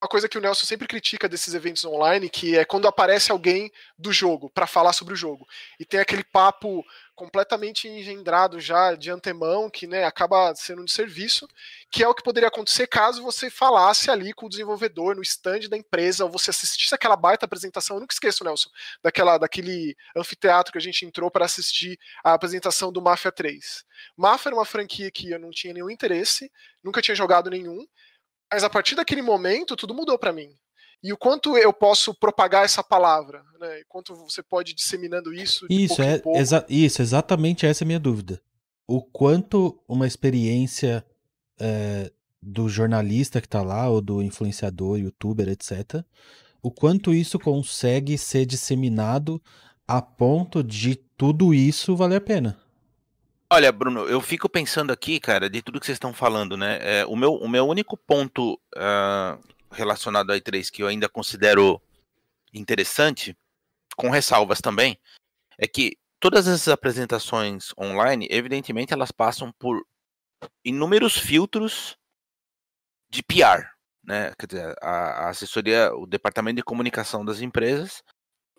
uma 0.00 0.08
coisa 0.08 0.28
que 0.28 0.38
o 0.38 0.40
Nelson 0.40 0.64
sempre 0.64 0.86
critica 0.86 1.28
desses 1.28 1.54
eventos 1.54 1.84
online, 1.84 2.30
que 2.30 2.56
é 2.56 2.64
quando 2.64 2.86
aparece 2.86 3.32
alguém 3.32 3.70
do 3.98 4.12
jogo 4.12 4.48
para 4.48 4.66
falar 4.66 4.92
sobre 4.92 5.14
o 5.14 5.16
jogo. 5.16 5.46
E 5.78 5.84
tem 5.84 5.98
aquele 5.98 6.22
papo 6.22 6.84
completamente 7.16 7.88
engendrado 7.88 8.60
já 8.60 8.94
de 8.94 9.10
antemão, 9.10 9.68
que 9.68 9.88
né, 9.88 10.04
acaba 10.04 10.54
sendo 10.54 10.82
um 10.82 10.86
serviço, 10.86 11.48
que 11.90 12.04
é 12.04 12.06
o 12.06 12.14
que 12.14 12.22
poderia 12.22 12.48
acontecer 12.48 12.86
caso 12.86 13.24
você 13.24 13.50
falasse 13.50 14.08
ali 14.08 14.32
com 14.32 14.46
o 14.46 14.48
desenvolvedor 14.48 15.16
no 15.16 15.22
stand 15.22 15.68
da 15.68 15.76
empresa, 15.76 16.24
ou 16.24 16.30
você 16.30 16.50
assistisse 16.50 16.94
aquela 16.94 17.16
baita 17.16 17.44
apresentação. 17.44 17.96
Eu 17.96 18.00
nunca 18.00 18.14
esqueço, 18.14 18.44
Nelson, 18.44 18.70
daquela, 19.02 19.36
daquele 19.36 19.96
anfiteatro 20.16 20.70
que 20.70 20.78
a 20.78 20.80
gente 20.80 21.04
entrou 21.04 21.28
para 21.28 21.44
assistir 21.44 21.98
a 22.22 22.34
apresentação 22.34 22.92
do 22.92 23.02
Mafia 23.02 23.32
3. 23.32 23.84
Mafia 24.16 24.50
era 24.50 24.56
uma 24.56 24.64
franquia 24.64 25.10
que 25.10 25.32
eu 25.32 25.40
não 25.40 25.50
tinha 25.50 25.74
nenhum 25.74 25.90
interesse, 25.90 26.52
nunca 26.84 27.02
tinha 27.02 27.16
jogado 27.16 27.50
nenhum, 27.50 27.84
mas 28.52 28.64
a 28.64 28.70
partir 28.70 28.94
daquele 28.94 29.22
momento 29.22 29.76
tudo 29.76 29.94
mudou 29.94 30.18
para 30.18 30.32
mim. 30.32 30.50
E 31.02 31.12
o 31.12 31.16
quanto 31.16 31.56
eu 31.56 31.72
posso 31.72 32.12
propagar 32.12 32.64
essa 32.64 32.82
palavra, 32.82 33.44
né? 33.60 33.82
Quanto 33.88 34.14
você 34.16 34.42
pode 34.42 34.72
ir 34.72 34.74
disseminando 34.74 35.32
isso. 35.32 35.64
Isso, 35.70 36.02
é, 36.02 36.20
exa 36.34 36.66
isso, 36.68 37.00
exatamente 37.00 37.66
essa 37.66 37.84
é 37.84 37.86
a 37.86 37.86
minha 37.86 38.00
dúvida. 38.00 38.40
O 38.86 39.00
quanto 39.00 39.80
uma 39.86 40.06
experiência 40.06 41.04
é, 41.60 42.10
do 42.42 42.68
jornalista 42.68 43.40
que 43.40 43.48
tá 43.48 43.62
lá, 43.62 43.88
ou 43.88 44.00
do 44.00 44.22
influenciador, 44.22 44.98
youtuber, 44.98 45.48
etc., 45.48 46.02
o 46.60 46.70
quanto 46.70 47.14
isso 47.14 47.38
consegue 47.38 48.18
ser 48.18 48.44
disseminado 48.44 49.40
a 49.86 50.02
ponto 50.02 50.62
de 50.62 50.96
tudo 50.96 51.54
isso 51.54 51.94
valer 51.94 52.16
a 52.16 52.20
pena. 52.20 52.58
Olha, 53.50 53.72
Bruno, 53.72 54.06
eu 54.06 54.20
fico 54.20 54.48
pensando 54.48 54.92
aqui, 54.92 55.18
cara, 55.18 55.48
de 55.48 55.62
tudo 55.62 55.80
que 55.80 55.86
vocês 55.86 55.96
estão 55.96 56.12
falando, 56.12 56.56
né? 56.56 56.78
É, 56.82 57.06
o, 57.06 57.16
meu, 57.16 57.32
o 57.34 57.48
meu 57.48 57.66
único 57.66 57.96
ponto 57.96 58.60
uh, 58.76 59.42
relacionado 59.70 60.30
à 60.30 60.36
E3 60.36 60.70
que 60.70 60.82
eu 60.82 60.86
ainda 60.86 61.08
considero 61.08 61.80
interessante, 62.52 63.34
com 63.96 64.10
ressalvas 64.10 64.60
também, 64.60 64.98
é 65.58 65.66
que 65.66 65.96
todas 66.20 66.46
essas 66.46 66.68
apresentações 66.68 67.72
online, 67.78 68.28
evidentemente, 68.30 68.92
elas 68.92 69.10
passam 69.10 69.50
por 69.58 69.82
inúmeros 70.62 71.16
filtros 71.16 71.96
de 73.08 73.22
PR, 73.22 73.66
né? 74.04 74.34
Quer 74.38 74.46
dizer, 74.46 74.76
a, 74.82 74.90
a 74.90 75.28
assessoria, 75.30 75.90
o 75.94 76.06
departamento 76.06 76.56
de 76.56 76.62
comunicação 76.62 77.24
das 77.24 77.40
empresas 77.40 78.02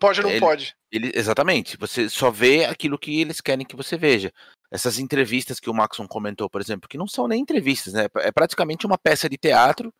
Pode 0.00 0.18
ou 0.20 0.24
não 0.24 0.30
ele- 0.32 0.40
pode? 0.40 0.76
ele, 0.90 1.12
exatamente. 1.14 1.76
Você 1.76 2.08
só 2.08 2.28
vê 2.30 2.64
aquilo 2.64 2.98
que 2.98 3.20
eles 3.20 3.40
querem 3.40 3.64
que 3.64 3.76
você 3.76 3.96
veja. 3.96 4.32
Essas 4.70 4.98
entrevistas 4.98 5.58
que 5.58 5.68
o 5.68 5.74
Maxon 5.74 6.06
comentou, 6.06 6.48
por 6.48 6.60
exemplo, 6.60 6.88
que 6.88 6.96
não 6.98 7.06
são 7.08 7.26
nem 7.26 7.40
entrevistas, 7.42 7.92
né? 7.92 8.06
É 8.18 8.30
praticamente 8.30 8.86
uma 8.86 8.96
peça 8.98 9.28
de 9.28 9.36
teatro 9.36 9.92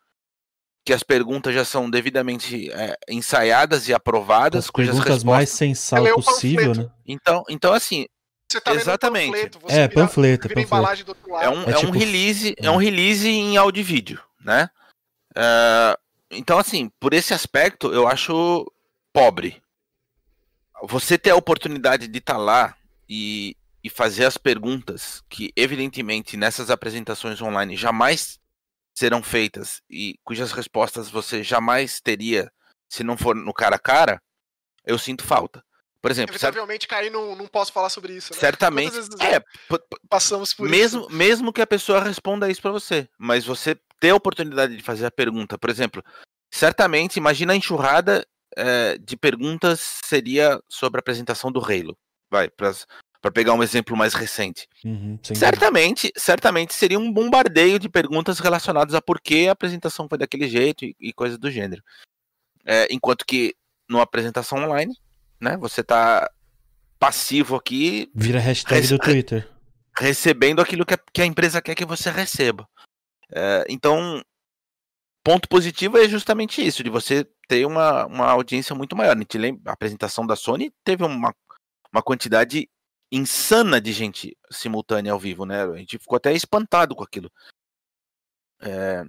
que 0.85 0.93
as 0.93 1.03
perguntas 1.03 1.53
já 1.55 1.65
são 1.65 1.91
devidamente 1.91 2.71
é, 2.73 2.97
ensaiadas 3.09 3.87
e 3.89 3.93
aprovadas, 3.95 4.65
As 4.67 4.71
perguntas 4.71 4.99
respostas... 4.99 5.25
mais 5.25 5.50
sensal 5.50 6.05
o 6.05 6.15
possível, 6.23 6.75
né? 6.75 6.91
Então, 7.07 7.45
então 7.49 7.73
assim, 7.75 8.07
Você 8.50 8.61
tá 8.61 8.71
lendo 8.71 8.79
um 8.79 8.83
Exatamente. 8.83 9.31
panfleto, 9.33 9.59
você 9.61 9.75
É, 9.81 9.89
vira- 9.89 10.00
panfleto, 10.03 10.49
vira 10.49 10.61
a 10.61 10.62
panfleto. 10.62 10.67
embalagem 10.67 11.05
do 11.05 11.09
outro 11.11 11.31
lado. 11.33 11.45
é 11.45 11.49
um, 11.50 11.62
É 11.65 11.73
é 11.73 11.77
um 11.77 11.81
tipo- 11.81 11.93
release, 11.93 12.55
é 12.57 12.71
um 12.71 12.77
release 12.79 13.29
em 13.29 13.57
áudio 13.57 13.81
e 13.81 13.85
vídeo, 13.85 14.21
né? 14.41 14.71
É, 15.37 15.97
então, 16.31 16.59
assim, 16.59 16.91
por 16.99 17.12
esse 17.12 17.35
aspecto, 17.35 17.93
eu 17.93 18.09
acho 18.09 18.67
pobre. 19.12 19.61
Você 20.85 21.19
ter 21.19 21.31
a 21.31 21.37
oportunidade 21.37 22.09
de 22.09 22.19
estar 22.19 22.39
lá 22.39 22.75
e, 23.09 23.55
e 23.83 23.89
fazer 23.91 24.25
as 24.25 24.37
perguntas 24.37 25.23
que, 25.29 25.53
evidentemente, 25.57 26.37
nessas 26.37 26.71
apresentações 26.71 27.41
online 27.41 27.77
jamais 27.77 28.39
serão 28.95 29.23
feitas 29.23 29.83
e 29.89 30.19
cujas 30.25 30.53
respostas 30.53 31.09
você 31.09 31.43
jamais 31.43 32.01
teria 32.01 32.53
se 32.89 33.03
não 33.05 33.17
for 33.17 33.35
no 33.35 33.53
cara 33.55 33.77
a 33.77 33.79
cara, 33.79 34.21
eu 34.85 34.99
sinto 34.99 35.25
falta. 35.25 35.65
Por 36.03 36.11
exemplo, 36.11 36.33
cer- 36.39 36.49
Inevitavelmente 36.49 36.89
cair 36.89 37.11
num 37.11 37.37
não 37.37 37.47
posso 37.47 37.73
falar 37.73 37.89
sobre 37.91 38.15
isso. 38.15 38.33
Né? 38.33 38.41
certamente. 38.41 38.97
É, 39.21 39.43
passamos 40.09 40.53
por 40.55 40.69
mesmo, 40.69 41.03
isso. 41.03 41.13
mesmo 41.13 41.53
que 41.53 41.61
a 41.61 41.67
pessoa 41.67 42.03
responda 42.03 42.51
isso 42.51 42.63
para 42.63 42.73
você, 42.73 43.09
mas 43.19 43.45
você 43.45 43.79
ter 44.01 44.11
a 44.11 44.17
oportunidade 44.17 44.77
de 44.77 44.83
fazer 44.83 45.07
a 45.07 45.11
pergunta, 45.11 45.59
por 45.59 45.69
exemplo, 45.69 46.03
certamente, 46.51 47.17
imagina 47.19 47.53
a 47.53 47.57
enxurrada 47.57 48.27
eh, 48.57 48.97
de 48.99 49.15
perguntas 49.17 50.01
seria 50.05 50.59
sobre 50.69 50.99
a 50.99 51.01
apresentação 51.01 51.53
do 51.53 51.61
Halo, 51.61 51.97
vai, 52.31 52.49
para 52.49 52.73
pegar 53.29 53.53
um 53.53 53.62
exemplo 53.62 53.97
mais 53.97 54.15
recente. 54.15 54.69
Uhum, 54.85 55.17
dúvida. 55.17 55.35
Certamente, 55.35 56.12
certamente 56.17 56.73
seria 56.73 56.99
um 56.99 57.12
bombardeio 57.12 57.79
de 57.79 57.89
perguntas 57.89 58.39
relacionadas 58.39 58.95
a 58.95 59.03
por 59.03 59.21
que 59.21 59.49
a 59.49 59.53
apresentação 59.53 60.09
foi 60.09 60.17
daquele 60.17 60.49
jeito 60.49 60.85
e, 60.85 60.95
e 61.00 61.12
coisas 61.12 61.37
do 61.37 61.50
gênero. 61.50 61.83
É, 62.65 62.87
enquanto 62.91 63.27
que 63.27 63.55
numa 63.89 64.05
apresentação 64.05 64.59
online, 64.59 64.95
né, 65.41 65.57
você 65.57 65.83
tá 65.83 66.31
passivo 66.99 67.57
aqui, 67.57 68.11
Vira 68.15 68.39
hashtag 68.39 68.87
do 68.87 68.99
Twitter. 68.99 69.49
recebendo 69.99 70.61
aquilo 70.61 70.87
que 70.87 70.95
a, 70.95 70.99
que 71.12 71.23
a 71.23 71.27
empresa 71.27 71.61
quer 71.61 71.75
que 71.75 71.85
você 71.85 72.11
receba. 72.11 72.69
É, 73.33 73.65
então, 73.69 74.23
ponto 75.25 75.49
positivo 75.49 75.99
é 75.99 76.09
justamente 76.09 76.65
isso, 76.65 76.83
de 76.83 76.91
você 76.91 77.27
ter 77.49 77.67
uma, 77.67 78.07
uma 78.07 78.27
audiência 78.31 78.75
muito 78.75 78.97
maior. 78.97 79.17
A, 79.17 79.39
lembra, 79.39 79.71
a 79.71 79.75
apresentação 79.75 80.27
da 80.27 80.37
Sony 80.37 80.73
teve 80.85 81.05
uma, 81.05 81.35
uma 81.93 82.03
quantidade 82.03 82.69
insana 83.12 83.81
de 83.81 83.93
gente 83.93 84.37
simultânea 84.50 85.12
ao 85.12 85.19
vivo, 85.19 85.45
né? 85.45 85.62
A 85.64 85.76
gente 85.76 85.99
ficou 85.99 86.17
até 86.17 86.33
espantado 86.33 86.95
com 86.95 87.02
aquilo. 87.02 87.31
É, 88.61 89.02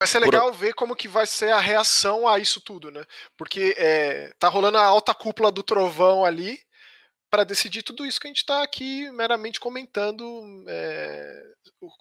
Vai 0.00 0.06
ser 0.06 0.20
por- 0.20 0.26
legal 0.32 0.52
ver 0.52 0.74
como 0.74 0.94
que 0.94 1.08
vai 1.08 1.26
ser 1.26 1.50
a 1.50 1.58
reação 1.60 2.26
a 2.28 2.38
isso 2.38 2.60
tudo, 2.60 2.90
né? 2.90 3.04
Porque 3.36 3.74
é, 3.76 4.32
tá 4.38 4.48
rolando 4.48 4.78
a 4.78 4.84
alta 4.84 5.12
cúpula 5.14 5.50
do 5.50 5.62
trovão 5.62 6.24
ali 6.24 6.60
para 7.30 7.44
decidir 7.44 7.82
tudo 7.82 8.06
isso 8.06 8.18
que 8.20 8.26
a 8.26 8.30
gente 8.30 8.46
tá 8.46 8.62
aqui 8.62 9.10
meramente 9.10 9.58
comentando 9.60 10.64
é, 10.68 11.42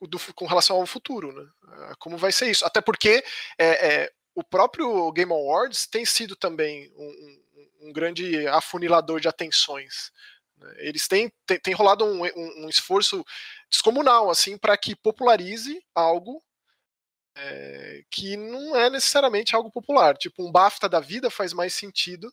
do- 0.02 0.20
com 0.36 0.46
relação 0.46 0.78
ao 0.78 0.86
futuro, 0.86 1.34
né? 1.34 1.50
Ah, 1.64 1.96
Como 2.00 2.18
vai 2.18 2.32
ser 2.32 2.50
isso? 2.50 2.64
Até 2.66 2.80
porque 2.80 3.24
é, 3.58 4.04
é, 4.04 4.12
o 4.36 4.44
próprio 4.44 5.12
Game 5.12 5.32
Awards 5.34 5.88
tem 5.88 6.06
sido 6.06 6.36
também 6.36 6.94
um, 6.96 7.04
um- 7.04 7.90
um 7.90 7.94
grande 7.94 8.48
afunilador 8.48 9.20
de 9.20 9.28
atenções. 9.28 10.12
Eles 10.78 11.08
têm, 11.08 11.32
têm, 11.46 11.60
têm 11.60 11.74
rolado 11.74 12.06
um, 12.06 12.24
um- 12.26 12.66
um 12.66 12.70
esforço 12.70 13.24
descomunal 13.70 14.30
assim 14.30 14.58
para 14.58 14.78
que 14.78 14.96
popularize 14.96 15.80
algo 15.96 16.44
é, 17.36 18.02
que 18.10 18.36
não 18.38 18.76
é 18.76 18.90
necessariamente 18.90 19.56
algo 19.56 19.72
popular. 19.72 20.18
Tipo, 20.18 20.46
um 20.48 20.52
BAFTA 20.52 20.90
da 20.90 21.00
vida 21.00 21.30
faz 21.30 21.54
mais 21.54 21.74
sentido 21.74 22.32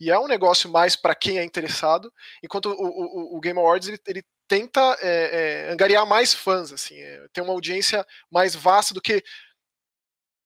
e 0.00 0.10
é 0.10 0.18
um 0.18 0.28
negócio 0.28 0.70
mais 0.70 0.96
para 0.96 1.14
quem 1.14 1.38
é 1.38 1.44
interessado, 1.44 2.12
enquanto 2.42 2.66
o, 2.70 2.74
o- 2.74 3.36
o 3.36 3.40
Game 3.40 3.58
Awards 3.58 3.88
ele, 3.88 4.00
ele 4.06 4.24
tenta 4.48 4.80
é, 5.00 5.66
é, 5.68 5.72
angariar 5.72 6.06
mais 6.06 6.34
fãs, 6.34 6.72
assim, 6.72 6.96
é, 7.00 7.26
ter 7.32 7.42
uma 7.42 7.52
audiência 7.52 8.06
mais 8.30 8.54
vasta 8.54 8.94
do 8.94 9.02
que 9.02 9.22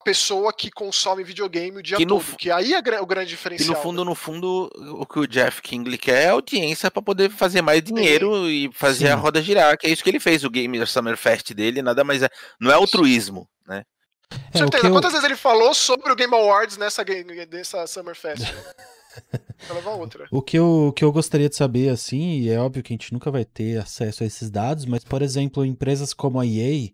pessoa 0.02 0.52
que 0.52 0.70
consome 0.70 1.22
videogame 1.24 1.78
o 1.78 1.82
dia 1.82 1.96
Que 1.96 2.04
todo, 2.06 2.24
que 2.36 2.50
aí 2.50 2.72
é 2.74 2.78
o 3.00 3.06
grande 3.06 3.28
e 3.28 3.36
diferencial. 3.36 3.74
no 3.76 3.82
fundo, 3.82 4.04
né? 4.04 4.10
no 4.10 4.14
fundo, 4.14 4.70
o 4.98 5.06
que 5.06 5.18
o 5.20 5.26
Jeff 5.26 5.62
Kingley 5.62 5.96
quer 5.98 6.24
é 6.24 6.28
audiência 6.30 6.90
para 6.90 7.00
poder 7.02 7.30
fazer 7.30 7.62
mais 7.62 7.82
dinheiro 7.82 8.48
e 8.48 8.70
fazer 8.72 9.08
a 9.08 9.16
Sim. 9.16 9.22
roda 9.22 9.40
girar, 9.42 9.78
que 9.78 9.86
é 9.86 9.90
isso 9.90 10.02
que 10.02 10.10
ele 10.10 10.20
fez, 10.20 10.44
o 10.44 10.50
Game 10.50 10.84
Summer 10.86 11.16
Fest 11.16 11.52
dele, 11.54 11.80
nada 11.82 12.02
mais 12.04 12.22
é. 12.22 12.28
Não 12.60 12.70
é 12.70 12.74
altruísmo, 12.74 13.48
né? 13.66 13.84
Com 14.30 14.38
É, 14.54 14.58
certeza. 14.58 14.86
eu- 14.86 14.92
Quantas 14.92 15.12
vezes 15.12 15.24
ele 15.26 15.36
falou 15.36 15.74
sobre 15.74 16.10
o 16.10 16.16
Game 16.16 16.34
Awards 16.34 16.76
nessa, 16.76 17.02
game- 17.04 17.46
nessa 17.46 17.86
Summer 17.86 18.14
Fest? 18.16 18.42
Vou 19.68 19.76
levar 19.76 19.90
outra. 19.90 20.26
O 20.30 20.40
que, 20.40 20.58
eu, 20.58 20.86
o 20.88 20.92
que 20.92 21.04
eu 21.04 21.12
gostaria 21.12 21.48
de 21.48 21.54
saber, 21.54 21.90
assim, 21.90 22.38
e 22.40 22.48
é 22.50 22.58
óbvio 22.58 22.82
que 22.82 22.92
a 22.92 22.96
gente 22.96 23.12
nunca 23.12 23.30
vai 23.30 23.44
ter 23.44 23.78
acesso 23.78 24.22
a 24.22 24.26
esses 24.26 24.50
dados, 24.50 24.86
mas, 24.86 25.04
por 25.04 25.20
exemplo, 25.20 25.64
empresas 25.66 26.14
como 26.14 26.40
a 26.40 26.46
EA, 26.46 26.88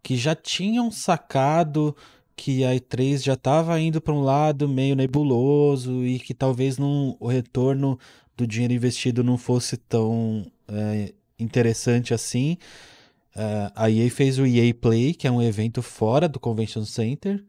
que 0.00 0.16
já 0.16 0.36
tinham 0.36 0.92
sacado 0.92 1.96
que 2.36 2.64
a 2.64 2.74
E3 2.74 3.22
já 3.22 3.32
estava 3.32 3.80
indo 3.80 4.00
para 4.00 4.12
um 4.12 4.22
lado 4.22 4.68
meio 4.68 4.94
nebuloso 4.94 6.04
e 6.04 6.18
que 6.18 6.34
talvez 6.34 6.76
não, 6.76 7.16
o 7.18 7.26
retorno 7.26 7.98
do 8.36 8.46
dinheiro 8.46 8.74
investido 8.74 9.24
não 9.24 9.38
fosse 9.38 9.76
tão 9.78 10.46
é, 10.68 11.14
interessante 11.38 12.12
assim. 12.12 12.58
É, 13.34 13.72
a 13.74 13.90
EA 13.90 14.10
fez 14.10 14.38
o 14.38 14.46
EA 14.46 14.72
Play, 14.74 15.14
que 15.14 15.26
é 15.26 15.30
um 15.30 15.42
evento 15.42 15.80
fora 15.80 16.28
do 16.28 16.38
Convention 16.38 16.84
Center, 16.84 17.42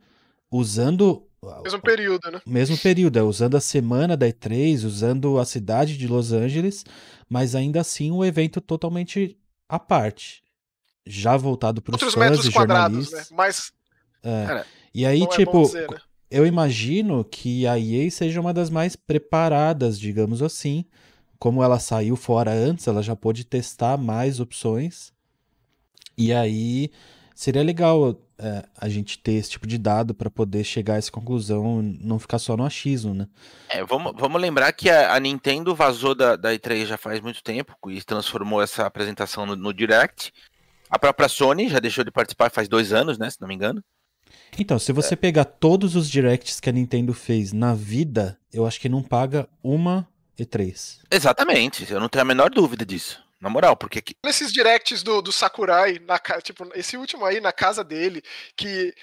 usando 0.49 1.23
Mesmo 1.63 1.81
período, 1.81 2.31
né? 2.31 2.41
mesmo 2.45 2.77
período, 2.77 3.19
é 3.19 3.21
usando 3.21 3.55
a 3.55 3.61
semana 3.61 4.17
da 4.17 4.25
E3, 4.27 4.83
usando 4.83 5.37
a 5.37 5.45
cidade 5.45 5.97
de 5.97 6.07
Los 6.07 6.31
Angeles, 6.31 6.83
mas 7.29 7.53
ainda 7.53 7.81
assim 7.81 8.11
um 8.11 8.25
evento 8.25 8.59
totalmente 8.59 9.37
à 9.69 9.77
parte. 9.77 10.43
Já 11.05 11.37
voltado 11.37 11.81
para 11.81 11.95
os 11.95 12.01
fãs 12.01 12.15
metros 12.15 12.49
quadrados, 12.49 13.11
né? 13.11 13.23
Mas 13.31 13.71
É. 14.23 14.45
Cara, 14.45 14.65
E 14.97 15.05
aí, 15.05 15.19
não 15.19 15.25
é 15.25 15.29
bom 15.29 15.35
tipo, 15.35 15.61
dizer, 15.61 15.91
né? 15.91 15.97
eu 16.31 16.43
imagino 16.43 17.23
que 17.23 17.67
a 17.67 17.77
EA 17.77 18.09
seja 18.09 18.41
uma 18.41 18.51
das 18.51 18.71
mais 18.71 18.95
preparadas, 18.95 19.99
digamos 19.99 20.41
assim. 20.41 20.85
Como 21.37 21.61
ela 21.61 21.77
saiu 21.77 22.15
fora 22.15 22.51
antes, 22.51 22.87
ela 22.87 23.03
já 23.03 23.15
pôde 23.15 23.45
testar 23.45 23.95
mais 23.95 24.39
opções. 24.39 25.13
E 26.17 26.33
aí 26.33 26.89
seria 27.35 27.61
legal 27.61 28.19
é, 28.39 28.63
a 28.75 28.89
gente 28.89 29.19
ter 29.19 29.33
esse 29.33 29.51
tipo 29.51 29.67
de 29.67 29.77
dado 29.77 30.15
para 30.15 30.31
poder 30.31 30.63
chegar 30.63 30.95
a 30.95 30.97
essa 30.97 31.11
conclusão, 31.11 31.79
não 32.01 32.17
ficar 32.17 32.39
só 32.39 32.57
no 32.57 32.65
achismo, 32.65 33.13
né? 33.13 33.27
É, 33.69 33.85
vamos, 33.85 34.13
vamos 34.17 34.41
lembrar 34.41 34.73
que 34.73 34.89
a, 34.89 35.13
a 35.13 35.19
Nintendo 35.19 35.75
vazou 35.75 36.15
da, 36.15 36.35
da 36.35 36.55
E3 36.55 36.87
já 36.87 36.97
faz 36.97 37.21
muito 37.21 37.43
tempo 37.43 37.75
e 37.87 38.01
transformou 38.01 38.63
essa 38.63 38.87
apresentação 38.87 39.45
no, 39.45 39.55
no 39.55 39.71
Direct. 39.71 40.33
A 40.89 40.97
própria 40.97 41.29
Sony 41.29 41.69
já 41.69 41.77
deixou 41.77 42.03
de 42.03 42.09
participar 42.09 42.49
faz 42.49 42.67
dois 42.67 42.91
anos, 42.91 43.19
né? 43.19 43.29
Se 43.29 43.39
não 43.39 43.47
me 43.47 43.53
engano. 43.53 43.83
Então, 44.59 44.77
se 44.79 44.91
você 44.91 45.15
pegar 45.15 45.45
todos 45.45 45.95
os 45.95 46.09
directs 46.09 46.59
que 46.59 46.69
a 46.69 46.73
Nintendo 46.73 47.13
fez 47.13 47.53
na 47.53 47.73
vida, 47.73 48.39
eu 48.51 48.65
acho 48.65 48.79
que 48.79 48.89
não 48.89 49.01
paga 49.03 49.47
uma 49.63 50.07
E3. 50.39 50.99
Exatamente, 51.11 51.91
eu 51.91 51.99
não 51.99 52.09
tenho 52.09 52.21
a 52.21 52.25
menor 52.25 52.49
dúvida 52.49 52.85
disso. 52.85 53.23
Na 53.39 53.49
moral, 53.49 53.75
porque 53.77 54.01
que- 54.01 54.15
Nesses 54.25 54.51
directs 54.51 55.03
do, 55.03 55.21
do 55.21 55.31
Sakurai, 55.31 55.99
na, 56.05 56.17
tipo, 56.41 56.67
esse 56.73 56.97
último 56.97 57.23
aí 57.25 57.39
na 57.39 57.51
casa 57.51 57.83
dele, 57.83 58.23
que 58.55 58.93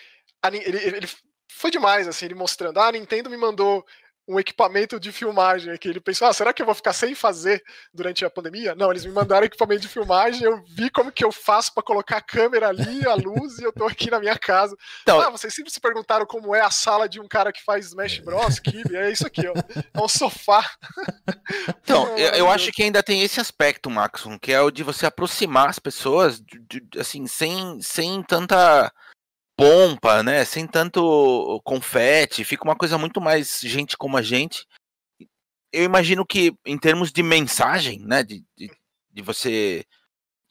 a 0.43 0.49
ele- 0.49 0.77
ele 0.97 1.09
foi 1.49 1.71
demais, 1.71 2.09
assim, 2.09 2.25
ele 2.27 2.35
mostrando, 2.35 2.79
ah, 2.81 2.89
a 2.89 2.93
Nintendo 2.93 3.31
me 3.31 3.37
mandou 3.37 3.87
um 4.27 4.39
equipamento 4.41 4.99
de 4.99 5.13
filmagem 5.13 5.73
aqui. 5.73 5.89
Ele 5.89 6.01
pensou, 6.01 6.27
ah, 6.27 6.33
será 6.33 6.53
que 6.53 6.63
eu 6.63 6.67
vou 6.67 6.75
ficar 6.75 6.93
sem 6.93 7.15
fazer 7.15 7.63
durante 7.93 8.25
a 8.25 8.31
pandemia? 8.31 8.75
Não, 8.75 8.91
eles 8.91 9.05
me 9.05 9.13
mandaram 9.13 9.45
equipamento 9.47 9.83
de 9.83 9.89
filmagem, 9.89 10.45
eu 10.45 10.63
vi 10.69 10.89
como 10.91 11.13
que 11.13 11.25
eu 11.25 11.31
faço 11.31 11.75
para 11.75 11.83
colocar 11.83 12.17
a 12.17 12.23
câmera 12.23 12.69
ali, 12.69 13.07
a 13.07 13.15
luz, 13.15 13.59
e 13.59 13.65
eu 13.65 13.73
tô 13.73 13.85
aqui 13.87 14.11
na 14.11 14.19
minha 14.21 14.39
casa. 14.39 14.75
Então- 15.03 15.21
ah, 15.21 15.29
vocês 15.31 15.55
sempre 15.55 15.71
se 15.71 15.81
perguntaram 15.81 16.25
como 16.27 16.55
é 16.55 16.61
a 16.63 16.71
sala 16.71 17.09
de 17.09 17.21
um 17.21 17.29
cara 17.29 17.53
que 17.53 17.63
faz 17.63 17.87
Smash 17.87 18.19
Bros, 18.21 18.59
Kibe, 18.59 18.97
é 18.97 19.11
isso 19.11 19.27
aqui, 19.27 19.47
ó. 19.47 19.53
É 19.93 20.01
um 20.03 20.09
sofá. 20.09 20.65
Então, 21.83 22.17
eu, 22.17 22.31
eu 22.31 22.51
acho 22.51 22.73
que 22.73 22.83
ainda 22.83 23.03
tem 23.03 23.23
esse 23.23 23.39
aspecto, 23.41 23.91
Maxon, 23.91 24.39
que 24.39 24.53
é 24.53 24.61
o 24.61 24.71
de 24.71 24.83
você 24.83 25.07
aproximar 25.07 25.69
as 25.69 25.79
pessoas, 25.79 26.41
de- 26.41 26.81
de- 26.81 26.99
assim, 26.99 27.27
sem, 27.27 27.81
sem 27.83 28.23
tanta 28.23 28.91
pompa, 29.57 30.23
né? 30.23 30.45
Sem 30.45 30.67
tanto 30.67 31.61
confete, 31.65 32.45
fica 32.45 32.65
uma 32.65 32.77
coisa 32.77 32.99
muito 32.99 33.21
mais 33.21 33.61
gente 33.61 33.97
como 33.97 34.17
a 34.17 34.23
gente. 34.23 34.67
Eu 35.73 35.85
imagino 35.85 36.25
que, 36.25 36.55
em 36.65 36.79
termos 36.79 37.13
de 37.13 37.23
mensagem, 37.23 38.01
né? 38.01 38.23
De, 38.23 38.45
de, 38.57 38.71
de 39.11 39.23
você 39.23 39.85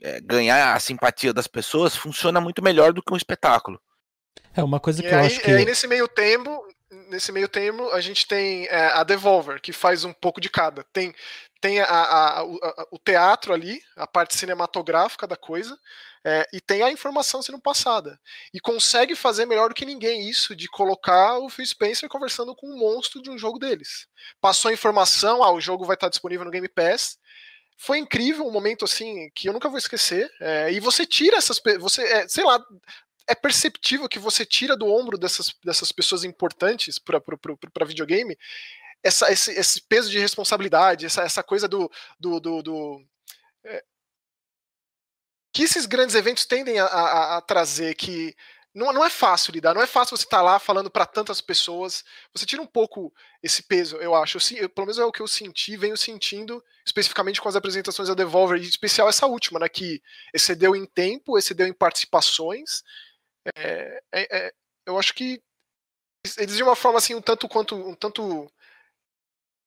é, 0.01 0.19
ganhar 0.21 0.73
a 0.73 0.79
simpatia 0.79 1.33
das 1.33 1.47
pessoas, 1.47 1.95
funciona 1.95 2.41
muito 2.41 2.61
melhor 2.61 2.93
do 2.93 3.01
que 3.01 3.13
um 3.13 3.17
espetáculo. 3.17 3.81
É 4.53 4.61
uma 4.63 4.79
coisa 4.79 5.01
E 5.01 5.07
que 5.07 5.13
eu 5.13 5.19
aí, 5.19 5.25
acho 5.25 5.39
que. 5.39 5.49
e 5.49 5.55
aí, 5.55 5.65
nesse 5.65 5.87
meio 5.87 6.07
tempo, 6.07 6.63
nesse 7.09 7.31
meio 7.31 7.47
termo, 7.47 7.89
a 7.91 8.01
gente 8.01 8.27
tem 8.27 8.65
é, 8.67 8.87
a 8.87 9.03
Devolver, 9.03 9.61
que 9.61 9.71
faz 9.71 10.03
um 10.03 10.13
pouco 10.13 10.41
de 10.41 10.49
cada. 10.49 10.83
Tem, 10.91 11.13
tem 11.61 11.79
a, 11.79 11.85
a, 11.85 12.39
a, 12.41 12.43
o 12.91 12.99
teatro 12.99 13.53
ali, 13.53 13.81
a 13.95 14.05
parte 14.05 14.35
cinematográfica 14.35 15.25
da 15.25 15.35
coisa, 15.35 15.77
é, 16.25 16.47
e 16.53 16.61
tem 16.61 16.81
a 16.81 16.91
informação 16.91 17.41
sendo 17.41 17.59
passada. 17.59 18.19
E 18.53 18.59
consegue 18.59 19.15
fazer 19.15 19.45
melhor 19.45 19.69
do 19.69 19.75
que 19.75 19.85
ninguém 19.85 20.29
isso 20.29 20.55
de 20.55 20.67
colocar 20.67 21.37
o 21.39 21.49
Phil 21.49 21.65
Spencer 21.65 22.07
conversando 22.07 22.55
com 22.55 22.67
um 22.67 22.77
monstro 22.77 23.21
de 23.21 23.29
um 23.29 23.37
jogo 23.37 23.59
deles. 23.59 24.07
Passou 24.39 24.69
a 24.69 24.73
informação, 24.73 25.43
ah, 25.43 25.51
o 25.51 25.61
jogo 25.61 25.85
vai 25.85 25.95
estar 25.95 26.09
disponível 26.09 26.45
no 26.45 26.51
Game 26.51 26.67
Pass. 26.69 27.17
Foi 27.77 27.97
incrível, 27.97 28.47
um 28.47 28.51
momento 28.51 28.85
assim 28.85 29.29
que 29.35 29.49
eu 29.49 29.53
nunca 29.53 29.67
vou 29.67 29.77
esquecer. 29.77 30.31
É, 30.39 30.71
e 30.71 30.79
você 30.79 31.05
tira 31.05 31.37
essas. 31.37 31.59
Você, 31.79 32.03
é, 32.03 32.27
sei 32.27 32.43
lá, 32.43 32.63
é 33.27 33.35
perceptível 33.35 34.07
que 34.07 34.19
você 34.19 34.45
tira 34.45 34.77
do 34.77 34.87
ombro 34.87 35.17
dessas, 35.17 35.53
dessas 35.63 35.91
pessoas 35.91 36.23
importantes 36.23 36.99
para 36.99 37.85
videogame 37.85 38.37
essa, 39.03 39.31
esse, 39.31 39.51
esse, 39.51 39.81
peso 39.81 40.09
de 40.09 40.17
responsabilidade, 40.17 41.05
essa, 41.05 41.23
essa 41.23 41.43
coisa 41.43 41.67
do. 41.67 41.91
do, 42.17 42.39
do, 42.39 42.63
do 42.63 43.05
é, 43.65 43.83
que 45.53 45.63
esses 45.63 45.85
grandes 45.85 46.15
eventos 46.15 46.45
tendem 46.45 46.79
a, 46.79 46.85
a, 46.85 47.37
a 47.37 47.41
trazer, 47.41 47.93
que 47.95 48.35
não, 48.73 48.91
não, 48.91 49.05
é 49.05 49.09
fácil 49.09 49.53
lidar, 49.53 49.75
não 49.75 49.83
é 49.83 49.85
fácil 49.85 50.17
você 50.17 50.23
estar 50.23 50.37
tá 50.37 50.43
lá 50.43 50.57
falando 50.57 50.89
para 50.89 51.05
tantas 51.05 51.39
pessoas. 51.39 52.03
Você 52.33 52.43
tira 52.43 52.61
um 52.61 52.65
pouco 52.65 53.13
esse 53.41 53.61
peso, 53.61 53.97
eu 53.97 54.15
acho. 54.15 54.39
Eu, 54.55 54.67
pelo 54.67 54.87
menos 54.87 54.97
é 54.97 55.05
o 55.05 55.11
que 55.11 55.21
eu 55.21 55.27
senti, 55.27 55.77
venho 55.77 55.95
sentindo, 55.95 56.63
especificamente 56.83 57.39
com 57.39 57.47
as 57.47 57.55
apresentações 57.55 58.09
da 58.09 58.15
Devolver, 58.15 58.59
e 58.59 58.65
em 58.65 58.69
especial 58.69 59.07
essa 59.07 59.27
última, 59.27 59.59
né, 59.59 59.69
que 59.69 60.01
excedeu 60.33 60.75
em 60.75 60.87
tempo, 60.87 61.37
excedeu 61.37 61.67
em 61.67 61.73
participações, 61.73 62.81
é, 63.55 64.01
é, 64.11 64.37
é, 64.37 64.53
eu 64.87 64.97
acho 64.97 65.13
que 65.13 65.41
eles 66.37 66.55
de 66.55 66.63
uma 66.63 66.75
forma 66.75 66.97
assim 66.97 67.13
um 67.13 67.21
tanto 67.21 67.49
quanto 67.49 67.75
um 67.75 67.93
tanto 67.93 68.49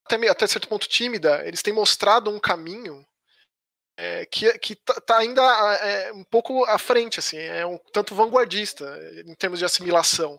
até, 0.05 0.29
até 0.29 0.47
certo 0.47 0.69
ponto 0.69 0.89
tímida, 0.89 1.47
eles 1.47 1.63
têm 1.63 1.73
mostrado 1.73 2.31
um 2.31 2.41
caminho 2.41 3.07
é, 3.97 4.27
que, 4.27 4.59
que 4.59 4.75
tá, 4.75 4.95
tá 5.01 5.19
ainda 5.19 5.43
é, 5.43 6.13
um 6.13 6.25
pouco 6.25 6.65
à 6.65 6.79
frente, 6.79 7.19
assim, 7.19 7.39
é 7.39 7.67
um 7.67 7.79
tanto 7.93 8.15
vanguardista 8.15 8.85
em 9.27 9.35
termos 9.35 9.59
de 9.59 9.65
assimilação. 9.65 10.39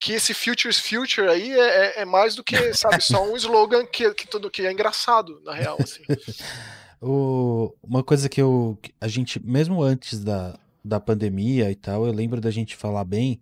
Que 0.00 0.14
esse 0.14 0.34
Futures 0.34 0.80
Future 0.80 1.28
aí 1.28 1.52
é, 1.52 1.60
é, 1.60 2.00
é 2.00 2.04
mais 2.04 2.34
do 2.34 2.42
que, 2.42 2.74
sabe, 2.74 3.00
só 3.00 3.24
um 3.24 3.36
slogan 3.36 3.86
que, 3.86 4.12
que, 4.14 4.26
tudo, 4.26 4.50
que 4.50 4.66
é 4.66 4.72
engraçado, 4.72 5.40
na 5.44 5.54
real, 5.54 5.78
assim. 5.80 6.02
o, 7.00 7.72
uma 7.80 8.02
coisa 8.02 8.28
que 8.28 8.42
eu. 8.42 8.76
A 9.00 9.06
gente, 9.06 9.38
mesmo 9.38 9.80
antes 9.80 10.18
da, 10.18 10.58
da 10.84 10.98
pandemia 10.98 11.70
e 11.70 11.76
tal, 11.76 12.04
eu 12.04 12.12
lembro 12.12 12.40
da 12.40 12.50
gente 12.50 12.74
falar 12.74 13.04
bem, 13.04 13.40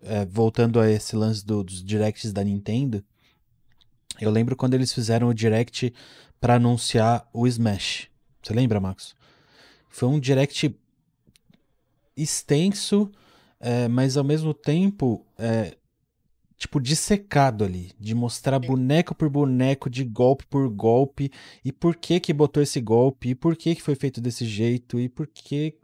é, 0.00 0.24
voltando 0.24 0.80
a 0.80 0.90
esse 0.90 1.14
lance 1.14 1.44
do, 1.44 1.62
dos 1.62 1.84
directs 1.84 2.32
da 2.32 2.42
Nintendo, 2.42 3.04
eu 4.18 4.30
lembro 4.30 4.56
quando 4.56 4.72
eles 4.72 4.94
fizeram 4.94 5.28
o 5.28 5.34
direct 5.34 5.92
para 6.40 6.54
anunciar 6.54 7.28
o 7.34 7.46
Smash. 7.46 8.08
Você 8.42 8.52
lembra, 8.54 8.80
Max? 8.80 9.14
Foi 9.88 10.08
um 10.08 10.20
direct 10.20 10.74
extenso, 12.16 13.10
é, 13.60 13.88
mas 13.88 14.16
ao 14.16 14.24
mesmo 14.24 14.52
tempo, 14.52 15.24
é, 15.38 15.76
tipo, 16.56 16.80
dissecado 16.80 17.64
ali, 17.64 17.92
de 17.98 18.14
mostrar 18.14 18.58
boneco 18.58 19.14
por 19.14 19.28
boneco, 19.28 19.88
de 19.88 20.04
golpe 20.04 20.44
por 20.46 20.68
golpe, 20.68 21.30
e 21.64 21.72
por 21.72 21.96
que 21.96 22.20
que 22.20 22.32
botou 22.32 22.62
esse 22.62 22.80
golpe, 22.80 23.30
e 23.30 23.34
por 23.34 23.56
que 23.56 23.74
que 23.74 23.82
foi 23.82 23.94
feito 23.94 24.20
desse 24.20 24.44
jeito, 24.44 24.98
e 24.98 25.08
por 25.08 25.26
que 25.26 25.74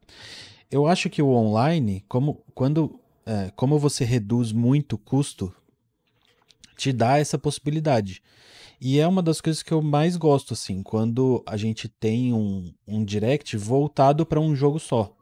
eu 0.71 0.87
acho 0.87 1.09
que 1.09 1.23
o 1.23 1.29
online, 1.29 2.05
como 2.09 2.43
quando 2.55 3.01
é, 3.27 3.51
como 3.57 3.79
você 3.79 4.05
reduz 4.05 4.53
muito 4.53 4.95
o 4.95 4.99
custo, 4.99 5.55
te 6.77 6.93
dá 6.93 7.19
essa 7.19 7.39
possibilidade. 7.39 8.23
E 8.87 9.01
é 9.01 9.09
uma 9.09 9.23
das 9.23 9.41
coisas 9.41 9.63
que 9.63 9.73
eu 9.73 9.81
mais 9.81 10.15
gosto, 10.15 10.53
assim, 10.53 10.83
quando 10.83 11.43
a 11.47 11.57
gente 11.57 11.89
tem 11.89 12.35
um, 12.35 12.71
um 12.87 13.03
direct 13.03 13.57
voltado 13.57 14.27
para 14.27 14.39
um 14.39 14.55
jogo 14.55 14.79
só. 14.79 15.17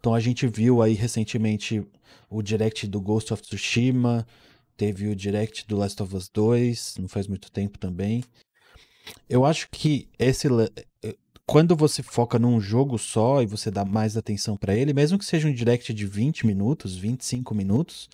Então 0.00 0.14
a 0.14 0.20
gente 0.20 0.46
viu 0.46 0.80
aí 0.80 0.94
recentemente 0.94 1.86
o 2.30 2.40
direct 2.40 2.86
do 2.86 3.02
Ghost 3.02 3.30
of 3.30 3.42
Tsushima, 3.42 4.26
teve 4.74 5.06
o 5.08 5.14
direct 5.14 5.68
do 5.68 5.76
Last 5.76 6.02
of 6.02 6.16
Us 6.16 6.30
2, 6.30 6.94
não 6.98 7.06
faz 7.06 7.26
muito 7.26 7.52
tempo 7.52 7.78
também. 7.78 8.24
Eu 9.28 9.44
acho 9.44 9.68
que 9.70 10.08
esse 10.18 10.48
quando 11.44 11.76
você 11.76 12.02
foca 12.02 12.38
num 12.38 12.58
jogo 12.58 12.96
só 12.96 13.42
e 13.42 13.46
você 13.46 13.70
dá 13.70 13.84
mais 13.84 14.16
atenção 14.16 14.56
para 14.56 14.74
ele, 14.74 14.94
mesmo 14.94 15.18
que 15.18 15.26
seja 15.26 15.46
um 15.46 15.52
direct 15.52 15.92
de 15.92 16.06
20 16.06 16.46
minutos, 16.46 16.96
25 16.96 17.54
minutos, 17.54 18.08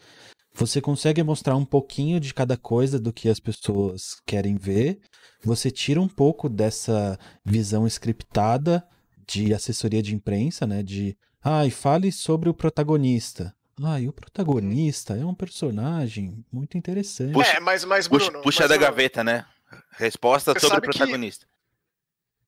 você 0.52 0.80
consegue 0.80 1.22
mostrar 1.22 1.56
um 1.56 1.64
pouquinho 1.64 2.20
de 2.20 2.34
cada 2.34 2.56
coisa 2.56 2.98
do 2.98 3.12
que 3.12 3.28
as 3.28 3.40
pessoas 3.40 4.20
querem 4.26 4.56
ver. 4.56 4.98
Você 5.42 5.70
tira 5.70 6.00
um 6.00 6.08
pouco 6.08 6.48
dessa 6.48 7.18
visão 7.44 7.86
scriptada 7.86 8.84
de 9.26 9.54
assessoria 9.54 10.02
de 10.02 10.14
imprensa, 10.14 10.66
né? 10.66 10.82
De, 10.82 11.16
ai, 11.42 11.68
ah, 11.68 11.70
fale 11.70 12.10
sobre 12.12 12.48
o 12.48 12.54
protagonista. 12.54 13.54
Ah, 13.82 13.98
e 13.98 14.08
o 14.08 14.12
protagonista 14.12 15.16
é 15.16 15.24
um 15.24 15.34
personagem 15.34 16.44
muito 16.52 16.76
interessante. 16.76 17.32
Puxa, 17.32 17.52
é, 17.52 17.60
mas, 17.60 17.84
mas 17.84 18.06
Bruno, 18.06 18.24
puxa, 18.24 18.42
puxa 18.42 18.62
mas, 18.64 18.70
da 18.70 18.76
gaveta, 18.76 19.24
né? 19.24 19.46
Resposta 19.92 20.58
sobre 20.58 20.78
o 20.78 20.82
protagonista 20.82 21.46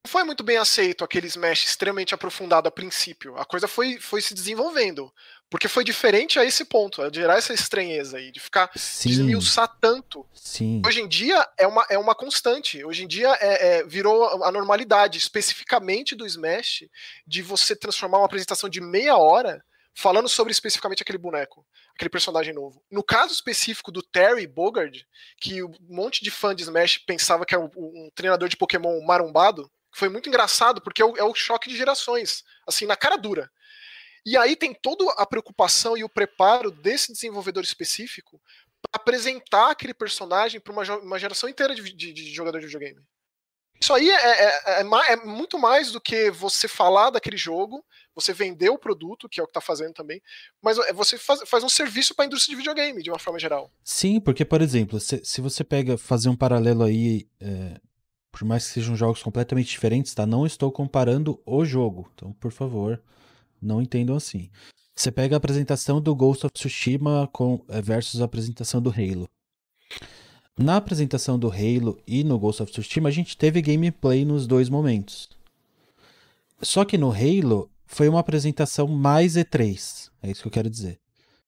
foi 0.06 0.24
muito 0.24 0.42
bem 0.42 0.56
aceito 0.56 1.04
aquele 1.04 1.26
Smash 1.26 1.64
extremamente 1.64 2.14
aprofundado 2.14 2.68
a 2.68 2.72
princípio. 2.72 3.36
A 3.36 3.44
coisa 3.44 3.68
foi, 3.68 3.98
foi 4.00 4.20
se 4.20 4.34
desenvolvendo. 4.34 5.12
Porque 5.52 5.68
foi 5.68 5.84
diferente 5.84 6.38
a 6.38 6.46
esse 6.46 6.64
ponto, 6.64 7.02
a 7.02 7.12
gerar 7.12 7.36
essa 7.36 7.52
estranheza 7.52 8.16
aí, 8.16 8.32
de 8.32 8.40
ficar 8.40 8.70
Sim. 8.74 9.10
desmiuçar 9.10 9.68
tanto. 9.82 10.26
Sim. 10.32 10.80
Hoje 10.82 11.02
em 11.02 11.06
dia 11.06 11.46
é 11.58 11.66
uma, 11.66 11.86
é 11.90 11.98
uma 11.98 12.14
constante. 12.14 12.82
Hoje 12.82 13.04
em 13.04 13.06
dia 13.06 13.28
é, 13.38 13.80
é, 13.80 13.84
virou 13.84 14.42
a 14.42 14.50
normalidade, 14.50 15.18
especificamente 15.18 16.14
do 16.14 16.24
Smash, 16.24 16.86
de 17.26 17.42
você 17.42 17.76
transformar 17.76 18.16
uma 18.16 18.24
apresentação 18.24 18.66
de 18.66 18.80
meia 18.80 19.18
hora 19.18 19.62
falando 19.94 20.26
sobre 20.26 20.52
especificamente 20.52 21.02
aquele 21.02 21.18
boneco, 21.18 21.66
aquele 21.94 22.08
personagem 22.08 22.54
novo. 22.54 22.82
No 22.90 23.04
caso 23.04 23.34
específico 23.34 23.92
do 23.92 24.02
Terry 24.02 24.46
Bogard, 24.46 25.06
que 25.38 25.62
um 25.62 25.70
monte 25.82 26.24
de 26.24 26.30
fã 26.30 26.54
de 26.54 26.62
Smash 26.62 26.96
pensava 26.96 27.44
que 27.44 27.54
era 27.54 27.62
um, 27.62 27.68
um 27.76 28.08
treinador 28.14 28.48
de 28.48 28.56
Pokémon 28.56 29.04
marombado, 29.04 29.70
foi 29.94 30.08
muito 30.08 30.30
engraçado, 30.30 30.80
porque 30.80 31.02
é 31.02 31.04
o, 31.04 31.14
é 31.18 31.22
o 31.22 31.34
choque 31.34 31.68
de 31.68 31.76
gerações, 31.76 32.42
assim, 32.66 32.86
na 32.86 32.96
cara 32.96 33.18
dura. 33.18 33.50
E 34.24 34.36
aí 34.36 34.54
tem 34.54 34.72
toda 34.72 35.10
a 35.12 35.26
preocupação 35.26 35.96
e 35.96 36.04
o 36.04 36.08
preparo 36.08 36.70
desse 36.70 37.12
desenvolvedor 37.12 37.64
específico 37.64 38.40
para 38.80 39.00
apresentar 39.00 39.70
aquele 39.70 39.94
personagem 39.94 40.60
para 40.60 40.72
uma, 40.72 40.96
uma, 40.98 41.18
geração 41.18 41.48
inteira 41.48 41.74
de, 41.74 41.82
de, 41.92 42.12
de 42.12 42.32
jogador 42.32 42.58
de 42.58 42.66
videogame. 42.66 43.00
Isso 43.80 43.92
aí 43.92 44.10
é, 44.10 44.14
é, 44.14 44.80
é, 44.80 45.12
é, 45.12 45.16
muito 45.16 45.58
mais 45.58 45.90
do 45.90 46.00
que 46.00 46.30
você 46.30 46.68
falar 46.68 47.10
daquele 47.10 47.36
jogo, 47.36 47.84
você 48.14 48.32
vender 48.32 48.70
o 48.70 48.78
produto, 48.78 49.28
que 49.28 49.40
é 49.40 49.42
o 49.42 49.46
que 49.46 49.50
está 49.50 49.60
fazendo 49.60 49.92
também, 49.92 50.22
mas 50.62 50.78
é, 50.78 50.92
você 50.92 51.18
faz, 51.18 51.42
faz 51.48 51.64
um 51.64 51.68
serviço 51.68 52.14
para 52.14 52.24
a 52.24 52.26
indústria 52.26 52.52
de 52.52 52.58
videogame, 52.58 53.02
de 53.02 53.10
uma 53.10 53.18
forma 53.18 53.40
geral. 53.40 53.72
Sim, 53.82 54.20
porque, 54.20 54.44
por 54.44 54.62
exemplo, 54.62 55.00
se, 55.00 55.20
se 55.24 55.40
você 55.40 55.64
pega, 55.64 55.98
fazer 55.98 56.28
um 56.28 56.36
paralelo 56.36 56.84
aí 56.84 57.26
é, 57.40 57.80
por 58.32 58.46
mais 58.46 58.66
que 58.66 58.72
sejam 58.72 58.96
jogos 58.96 59.22
completamente 59.22 59.68
diferentes, 59.68 60.14
tá? 60.14 60.26
Não 60.26 60.46
estou 60.46 60.72
comparando 60.72 61.40
o 61.44 61.64
jogo. 61.64 62.10
Então, 62.14 62.32
por 62.32 62.50
favor, 62.50 63.00
não 63.62 63.80
entendam 63.80 64.16
assim. 64.16 64.50
Você 64.94 65.10
pega 65.10 65.36
a 65.36 65.38
apresentação 65.38 66.00
do 66.00 66.14
Ghost 66.14 66.44
of 66.44 66.52
Tsushima 66.52 67.28
com, 67.32 67.64
eh, 67.68 67.80
versus 67.80 68.20
a 68.20 68.24
apresentação 68.24 68.80
do 68.80 68.90
Halo. 68.90 69.28
Na 70.58 70.76
apresentação 70.76 71.38
do 71.38 71.48
Halo 71.50 71.98
e 72.06 72.22
no 72.22 72.38
Ghost 72.38 72.62
of 72.62 72.70
Tsushima, 72.70 73.08
a 73.08 73.12
gente 73.12 73.36
teve 73.36 73.62
gameplay 73.62 74.24
nos 74.24 74.46
dois 74.46 74.68
momentos. 74.68 75.28
Só 76.60 76.84
que 76.84 76.98
no 76.98 77.10
Halo 77.10 77.70
foi 77.86 78.08
uma 78.08 78.20
apresentação 78.20 78.86
mais 78.86 79.34
E3. 79.34 80.10
É 80.22 80.30
isso 80.30 80.42
que 80.42 80.48
eu 80.48 80.52
quero 80.52 80.70
dizer. 80.70 81.00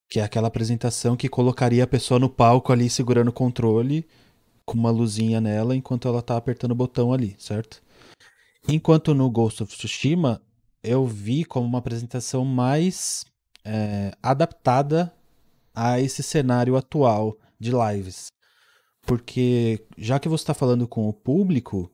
Que 0.08 0.20
é 0.20 0.22
aquela 0.24 0.48
apresentação 0.48 1.16
que 1.16 1.28
colocaria 1.28 1.84
a 1.84 1.86
pessoa 1.86 2.18
no 2.18 2.28
palco 2.28 2.72
ali 2.72 2.88
segurando 2.88 3.28
o 3.28 3.32
controle 3.32 4.06
com 4.64 4.78
uma 4.78 4.90
luzinha 4.90 5.40
nela 5.40 5.76
enquanto 5.76 6.08
ela 6.08 6.22
tá 6.22 6.36
apertando 6.36 6.72
o 6.72 6.74
botão 6.76 7.12
ali, 7.12 7.36
certo? 7.38 7.82
Enquanto 8.66 9.14
no 9.14 9.30
Ghost 9.30 9.62
of 9.62 9.76
Tsushima 9.76 10.40
eu 10.84 11.06
vi 11.06 11.44
como 11.44 11.66
uma 11.66 11.78
apresentação 11.78 12.44
mais 12.44 13.24
é, 13.64 14.12
adaptada 14.22 15.12
a 15.74 15.98
esse 15.98 16.22
cenário 16.22 16.76
atual 16.76 17.36
de 17.58 17.72
lives. 17.72 18.26
Porque 19.06 19.84
já 19.96 20.18
que 20.18 20.28
você 20.28 20.42
está 20.42 20.54
falando 20.54 20.86
com 20.86 21.08
o 21.08 21.12
público, 21.12 21.90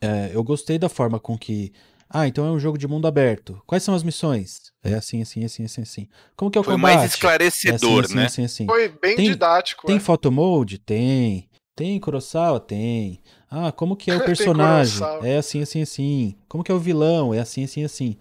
é, 0.00 0.30
eu 0.32 0.44
gostei 0.44 0.78
da 0.78 0.88
forma 0.88 1.18
com 1.18 1.36
que. 1.36 1.72
Ah, 2.08 2.28
então 2.28 2.46
é 2.46 2.50
um 2.50 2.58
jogo 2.58 2.78
de 2.78 2.86
mundo 2.86 3.08
aberto. 3.08 3.60
Quais 3.66 3.82
são 3.82 3.94
as 3.94 4.02
missões? 4.02 4.72
É 4.82 4.94
assim, 4.94 5.20
assim, 5.20 5.44
assim, 5.44 5.64
assim, 5.64 5.82
assim. 5.82 6.08
Como 6.36 6.50
que 6.50 6.56
é 6.56 6.60
o 6.60 6.64
Foi 6.64 6.74
combate? 6.74 6.96
mais 6.98 7.10
esclarecedor, 7.10 7.74
é 7.74 8.04
assim, 8.04 8.04
assim, 8.04 8.14
né? 8.14 8.26
Assim, 8.26 8.44
assim, 8.44 8.66
Foi 8.66 8.88
bem 8.88 9.16
tem, 9.16 9.30
didático. 9.30 9.86
Tem 9.86 9.96
é. 9.96 10.00
photo 10.00 10.30
mode? 10.30 10.78
Tem. 10.78 11.50
Tem 11.74 11.98
Kurosawa? 11.98 12.60
Tem. 12.60 13.20
Ah, 13.58 13.72
como 13.72 13.96
que 13.96 14.10
é 14.10 14.16
o 14.16 14.20
personagem? 14.24 15.02
é 15.22 15.38
assim, 15.38 15.62
assim, 15.62 15.80
assim. 15.80 16.36
Como 16.46 16.62
que 16.62 16.70
é 16.70 16.74
o 16.74 16.78
vilão? 16.78 17.32
É 17.32 17.38
assim, 17.38 17.64
assim, 17.64 17.84
assim. 17.84 18.16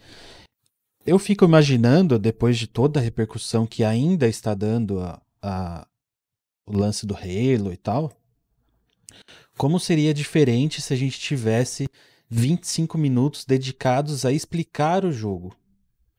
Eu 1.06 1.20
fico 1.20 1.44
imaginando, 1.44 2.18
depois 2.18 2.58
de 2.58 2.68
toda 2.68 3.00
a 3.00 3.04
repercussão 3.04 3.68
que 3.68 3.84
ainda 3.84 4.30
está 4.30 4.54
dando 4.54 5.02
a, 5.02 5.22
a, 5.42 5.88
o 6.66 6.78
lance 6.78 7.06
do 7.06 7.14
Halo 7.14 7.74
e 7.74 7.78
tal, 7.78 8.14
como 9.58 9.78
seria 9.78 10.14
diferente 10.14 10.82
se 10.82 10.94
a 10.94 10.98
gente 10.98 11.20
tivesse 11.20 11.88
25 12.30 12.98
minutos 12.98 13.44
dedicados 13.44 14.26
a 14.26 14.32
explicar 14.32 15.04
o 15.04 15.12
jogo 15.12 15.54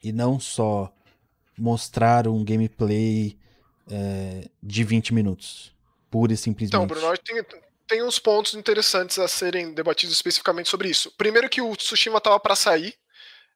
e 0.04 0.12
não 0.12 0.38
só 0.38 0.92
mostrar 1.58 2.28
um 2.28 2.44
gameplay 2.44 3.36
é, 3.90 4.48
de 4.62 4.84
20 4.84 5.14
minutos, 5.14 5.74
pura 6.10 6.34
e 6.34 6.36
simplesmente. 6.36 6.76
Então, 6.76 6.86
Bruno, 6.86 7.16
tem, 7.18 7.42
tem 7.86 8.02
uns 8.02 8.18
pontos 8.18 8.54
interessantes 8.54 9.18
a 9.18 9.28
serem 9.28 9.72
debatidos 9.72 10.14
especificamente 10.14 10.68
sobre 10.68 10.88
isso. 10.88 11.12
Primeiro 11.16 11.48
que 11.48 11.60
o 11.60 11.76
Tsushima 11.76 12.18
estava 12.18 12.38
para 12.40 12.56
sair, 12.56 12.94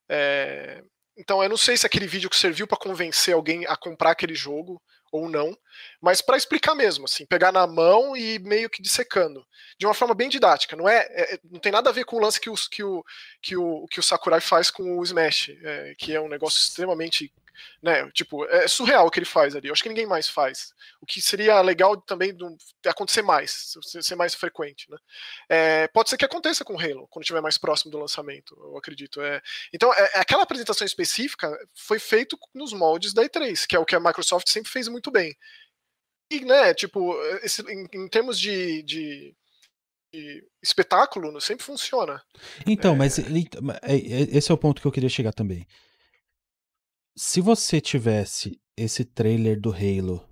é... 0.08 0.82
então 1.16 1.42
eu 1.42 1.48
não 1.48 1.56
sei 1.56 1.76
se 1.76 1.86
aquele 1.86 2.06
vídeo 2.06 2.30
que 2.30 2.36
serviu 2.36 2.66
para 2.66 2.78
convencer 2.78 3.34
alguém 3.34 3.66
a 3.66 3.76
comprar 3.76 4.12
aquele 4.12 4.34
jogo 4.34 4.80
ou 5.12 5.28
não, 5.28 5.56
mas 6.00 6.22
para 6.22 6.36
explicar 6.36 6.74
mesmo, 6.74 7.04
assim, 7.04 7.26
pegar 7.26 7.50
na 7.50 7.66
mão 7.66 8.16
e 8.16 8.38
meio 8.38 8.70
que 8.70 8.80
dissecando, 8.80 9.44
de 9.78 9.84
uma 9.84 9.94
forma 9.94 10.14
bem 10.14 10.28
didática. 10.28 10.76
Não 10.76 10.88
é, 10.88 10.98
é 11.10 11.38
não 11.50 11.58
tem 11.58 11.72
nada 11.72 11.90
a 11.90 11.92
ver 11.92 12.04
com 12.04 12.16
o 12.16 12.20
lance 12.20 12.40
que, 12.40 12.48
os, 12.48 12.68
que, 12.68 12.82
o, 12.82 13.04
que, 13.42 13.56
o, 13.56 13.86
que 13.88 13.98
o 13.98 14.02
Sakurai 14.02 14.40
faz 14.40 14.70
com 14.70 14.98
o 14.98 15.02
Smash, 15.02 15.50
é, 15.62 15.94
que 15.98 16.14
é 16.14 16.20
um 16.20 16.28
negócio 16.28 16.58
extremamente 16.58 17.32
né? 17.83 18.11
Tipo, 18.12 18.44
é 18.46 18.68
surreal 18.68 19.07
o 19.07 19.11
que 19.11 19.18
ele 19.18 19.27
faz 19.27 19.57
ali. 19.57 19.68
Eu 19.68 19.73
acho 19.73 19.83
que 19.83 19.88
ninguém 19.88 20.07
mais 20.07 20.29
faz. 20.29 20.73
O 21.01 21.07
que 21.07 21.20
seria 21.20 21.61
legal 21.61 21.96
também 22.01 22.37
acontecer 22.87 23.23
mais, 23.23 23.75
ser 23.83 24.14
mais 24.16 24.35
frequente, 24.35 24.90
né? 24.90 24.96
É, 25.49 25.88
pode 25.88 26.11
ser 26.11 26.16
que 26.16 26.25
aconteça 26.25 26.64
com 26.64 26.75
o 26.75 26.81
Halo, 26.81 27.09
quando 27.09 27.23
estiver 27.23 27.40
mais 27.40 27.57
próximo 27.57 27.90
do 27.90 27.99
lançamento, 27.99 28.57
eu 28.59 28.77
acredito. 28.77 29.20
É, 29.20 29.40
então, 29.73 29.92
é, 29.94 30.18
aquela 30.18 30.42
apresentação 30.42 30.87
específica 30.87 31.51
foi 31.75 31.99
feito 31.99 32.38
nos 32.55 32.73
moldes 32.73 33.12
da 33.12 33.25
E3, 33.25 33.66
que 33.66 33.77
é 33.77 33.79
o 33.79 33.87
que 33.87 33.94
a 33.94 34.01
Microsoft 34.01 34.49
sempre 34.49 34.70
fez 34.70 34.88
muito 34.88 35.11
bem. 35.11 35.35
E, 36.31 36.44
né, 36.44 36.75
tipo, 36.75 37.20
esse, 37.42 37.62
em, 37.62 37.88
em, 37.92 38.09
termos 38.09 38.38
de, 38.38 38.83
de 38.85 39.35
espetáculo 40.62 41.40
sempre 41.40 41.64
funciona. 41.64 42.23
Então, 42.66 42.94
é... 42.94 42.96
mas 42.96 43.18
é, 43.18 43.25
esse 44.33 44.51
é 44.51 44.55
o 44.55 44.59
ponto 44.59 44.81
que 44.81 44.87
eu 44.87 44.92
queria 44.92 45.09
chegar 45.09 45.33
também 45.33 45.66
se 47.22 47.42
você 47.42 47.83
tivesse 47.83 48.59
esse 48.74 49.04
trailer 49.04 49.61
do 49.61 49.70
Halo 49.70 50.26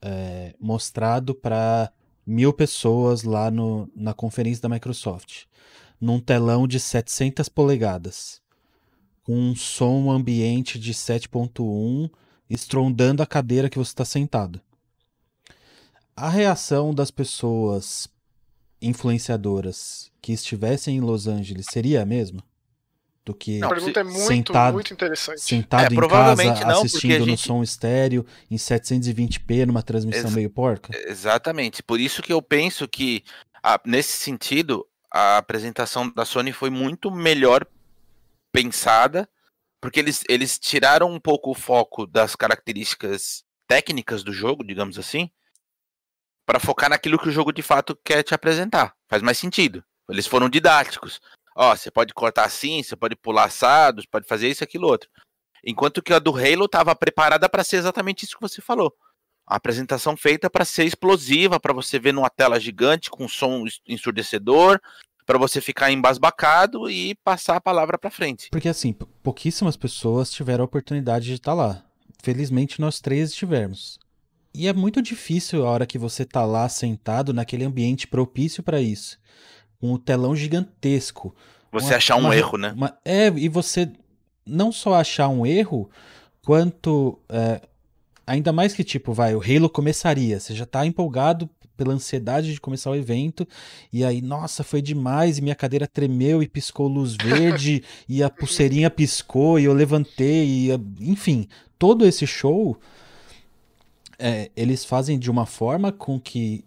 é, 0.00 0.54
mostrado 0.58 1.34
para 1.34 1.92
mil 2.26 2.54
pessoas 2.54 3.22
lá 3.22 3.50
no, 3.50 3.92
na 3.94 4.14
conferência 4.14 4.62
da 4.62 4.68
Microsoft, 4.70 5.42
num 6.00 6.18
telão 6.18 6.66
de 6.66 6.80
700 6.80 7.50
polegadas, 7.50 8.40
com 9.24 9.38
um 9.38 9.54
som 9.54 10.10
ambiente 10.10 10.78
de 10.78 10.94
7.1 10.94 12.10
estrondando 12.48 13.22
a 13.22 13.26
cadeira 13.26 13.68
que 13.68 13.78
você 13.78 13.90
está 13.90 14.06
sentado. 14.06 14.62
A 16.16 16.30
reação 16.30 16.94
das 16.94 17.10
pessoas 17.10 18.08
influenciadoras 18.80 20.10
que 20.22 20.32
estivessem 20.32 20.96
em 20.96 21.00
Los 21.00 21.26
Angeles 21.26 21.66
seria 21.70 22.00
a 22.00 22.06
mesma? 22.06 22.42
Do 23.24 23.34
que 23.34 23.58
não, 23.58 23.68
a 23.68 23.70
pergunta 23.74 24.00
é 24.00 24.04
muito, 24.04 24.18
sentado, 24.18 24.74
muito 24.74 24.92
interessante. 24.92 25.40
Sentado 25.40 25.94
é, 25.94 25.96
em 25.96 26.08
casa 26.08 26.66
não, 26.66 26.82
assistindo 26.82 27.24
gente... 27.24 27.30
no 27.30 27.38
som 27.38 27.62
estéreo 27.62 28.26
em 28.50 28.56
720p 28.56 29.64
numa 29.66 29.82
transmissão 29.82 30.24
Ex 30.24 30.34
meio 30.34 30.50
porca? 30.50 30.90
Exatamente. 31.06 31.82
Por 31.82 31.98
isso 31.98 32.22
que 32.22 32.32
eu 32.32 32.42
penso 32.42 32.86
que 32.86 33.24
a, 33.62 33.80
nesse 33.86 34.12
sentido 34.12 34.86
a 35.10 35.38
apresentação 35.38 36.10
da 36.10 36.24
Sony 36.24 36.52
foi 36.52 36.70
muito 36.70 37.10
melhor 37.10 37.64
pensada, 38.52 39.28
porque 39.80 40.00
eles, 40.00 40.22
eles 40.28 40.58
tiraram 40.58 41.10
um 41.10 41.20
pouco 41.20 41.50
o 41.50 41.54
foco 41.54 42.06
das 42.06 42.36
características 42.36 43.44
técnicas 43.66 44.22
do 44.22 44.32
jogo, 44.32 44.64
digamos 44.64 44.98
assim, 44.98 45.30
para 46.44 46.60
focar 46.60 46.90
naquilo 46.90 47.18
que 47.18 47.28
o 47.28 47.32
jogo 47.32 47.52
de 47.52 47.62
fato 47.62 47.96
quer 48.04 48.22
te 48.22 48.34
apresentar. 48.34 48.94
Faz 49.08 49.22
mais 49.22 49.38
sentido. 49.38 49.82
Eles 50.10 50.26
foram 50.26 50.50
didáticos 50.50 51.20
ó, 51.54 51.74
você 51.74 51.90
pode 51.90 52.12
cortar 52.12 52.44
assim, 52.44 52.82
você 52.82 52.96
pode 52.96 53.14
pular 53.16 53.44
assados, 53.44 54.06
pode 54.06 54.26
fazer 54.26 54.48
isso, 54.48 54.64
aquilo, 54.64 54.88
outro. 54.88 55.08
Enquanto 55.64 56.02
que 56.02 56.12
a 56.12 56.18
do 56.18 56.36
Halo 56.36 56.66
estava 56.66 56.94
preparada 56.94 57.48
para 57.48 57.64
ser 57.64 57.76
exatamente 57.76 58.24
isso 58.24 58.36
que 58.36 58.42
você 58.42 58.60
falou. 58.60 58.92
A 59.46 59.56
apresentação 59.56 60.16
feita 60.16 60.50
para 60.50 60.64
ser 60.64 60.84
explosiva, 60.84 61.60
para 61.60 61.72
você 61.72 61.98
ver 61.98 62.12
numa 62.12 62.30
tela 62.30 62.58
gigante 62.58 63.10
com 63.10 63.28
som 63.28 63.64
ensurdecedor, 63.86 64.80
para 65.26 65.38
você 65.38 65.60
ficar 65.60 65.90
embasbacado 65.90 66.90
e 66.90 67.14
passar 67.16 67.56
a 67.56 67.60
palavra 67.60 67.98
para 67.98 68.10
frente. 68.10 68.48
Porque 68.50 68.68
assim, 68.68 68.92
pouquíssimas 69.22 69.76
pessoas 69.76 70.30
tiveram 70.30 70.62
a 70.62 70.66
oportunidade 70.66 71.26
de 71.26 71.34
estar 71.34 71.52
tá 71.52 71.54
lá. 71.54 71.84
Felizmente 72.22 72.80
nós 72.80 73.00
três 73.00 73.30
estivemos. 73.30 73.98
E 74.54 74.68
é 74.68 74.72
muito 74.72 75.02
difícil 75.02 75.66
a 75.66 75.70
hora 75.70 75.86
que 75.86 75.98
você 75.98 76.24
tá 76.24 76.44
lá 76.44 76.68
sentado 76.68 77.34
naquele 77.34 77.64
ambiente 77.64 78.06
propício 78.06 78.62
para 78.62 78.80
isso 78.80 79.18
o 79.92 79.98
telão 79.98 80.34
gigantesco. 80.34 81.34
Você 81.72 81.88
uma, 81.88 81.96
achar 81.96 82.16
um 82.16 82.20
uma, 82.20 82.36
erro, 82.36 82.58
né? 82.58 82.72
Uma, 82.76 82.96
é, 83.04 83.28
e 83.28 83.48
você 83.48 83.90
não 84.46 84.70
só 84.70 84.94
achar 84.94 85.28
um 85.28 85.44
erro, 85.44 85.90
quanto. 86.44 87.18
É, 87.28 87.60
ainda 88.26 88.52
mais 88.52 88.72
que, 88.72 88.84
tipo, 88.84 89.12
vai, 89.12 89.34
o 89.34 89.40
Halo 89.40 89.68
começaria. 89.68 90.38
Você 90.38 90.54
já 90.54 90.66
tá 90.66 90.86
empolgado 90.86 91.48
pela 91.76 91.92
ansiedade 91.92 92.52
de 92.52 92.60
começar 92.60 92.90
o 92.90 92.94
evento, 92.94 93.46
e 93.92 94.04
aí, 94.04 94.22
nossa, 94.22 94.62
foi 94.62 94.80
demais, 94.80 95.38
e 95.38 95.42
minha 95.42 95.56
cadeira 95.56 95.88
tremeu 95.88 96.40
e 96.40 96.48
piscou 96.48 96.86
luz 96.86 97.16
verde, 97.20 97.82
e 98.08 98.22
a 98.22 98.30
pulseirinha 98.30 98.88
piscou, 98.88 99.58
e 99.58 99.64
eu 99.64 99.74
levantei, 99.74 100.46
e, 100.46 100.68
enfim, 101.00 101.48
todo 101.78 102.06
esse 102.06 102.26
show. 102.26 102.78
É, 104.16 104.48
eles 104.56 104.84
fazem 104.84 105.18
de 105.18 105.28
uma 105.28 105.44
forma 105.44 105.90
com 105.90 106.20
que 106.20 106.64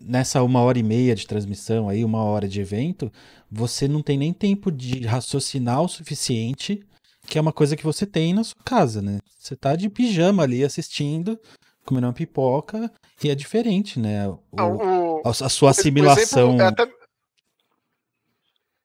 nessa 0.00 0.42
uma 0.42 0.60
hora 0.60 0.78
e 0.78 0.82
meia 0.82 1.14
de 1.14 1.26
transmissão 1.26 1.88
aí, 1.88 2.04
uma 2.04 2.22
hora 2.22 2.48
de 2.48 2.60
evento, 2.60 3.12
você 3.50 3.88
não 3.88 4.02
tem 4.02 4.18
nem 4.18 4.32
tempo 4.32 4.70
de 4.70 5.06
raciocinar 5.06 5.82
o 5.82 5.88
suficiente, 5.88 6.84
que 7.26 7.38
é 7.38 7.40
uma 7.40 7.52
coisa 7.52 7.76
que 7.76 7.84
você 7.84 8.06
tem 8.06 8.32
na 8.34 8.44
sua 8.44 8.62
casa, 8.64 9.02
né? 9.02 9.18
Você 9.38 9.56
tá 9.56 9.76
de 9.76 9.88
pijama 9.88 10.42
ali 10.42 10.64
assistindo, 10.64 11.38
comendo 11.84 12.06
uma 12.06 12.12
pipoca, 12.12 12.92
e 13.22 13.30
é 13.30 13.34
diferente, 13.34 13.98
né? 13.98 14.28
O, 14.28 14.40
o, 14.52 15.22
a, 15.24 15.30
a, 15.30 15.48
sua 15.48 15.70
assimilação. 15.70 16.50
O 16.50 16.54
exemplo, 16.54 16.62
é 16.62 16.66
até, 16.66 16.92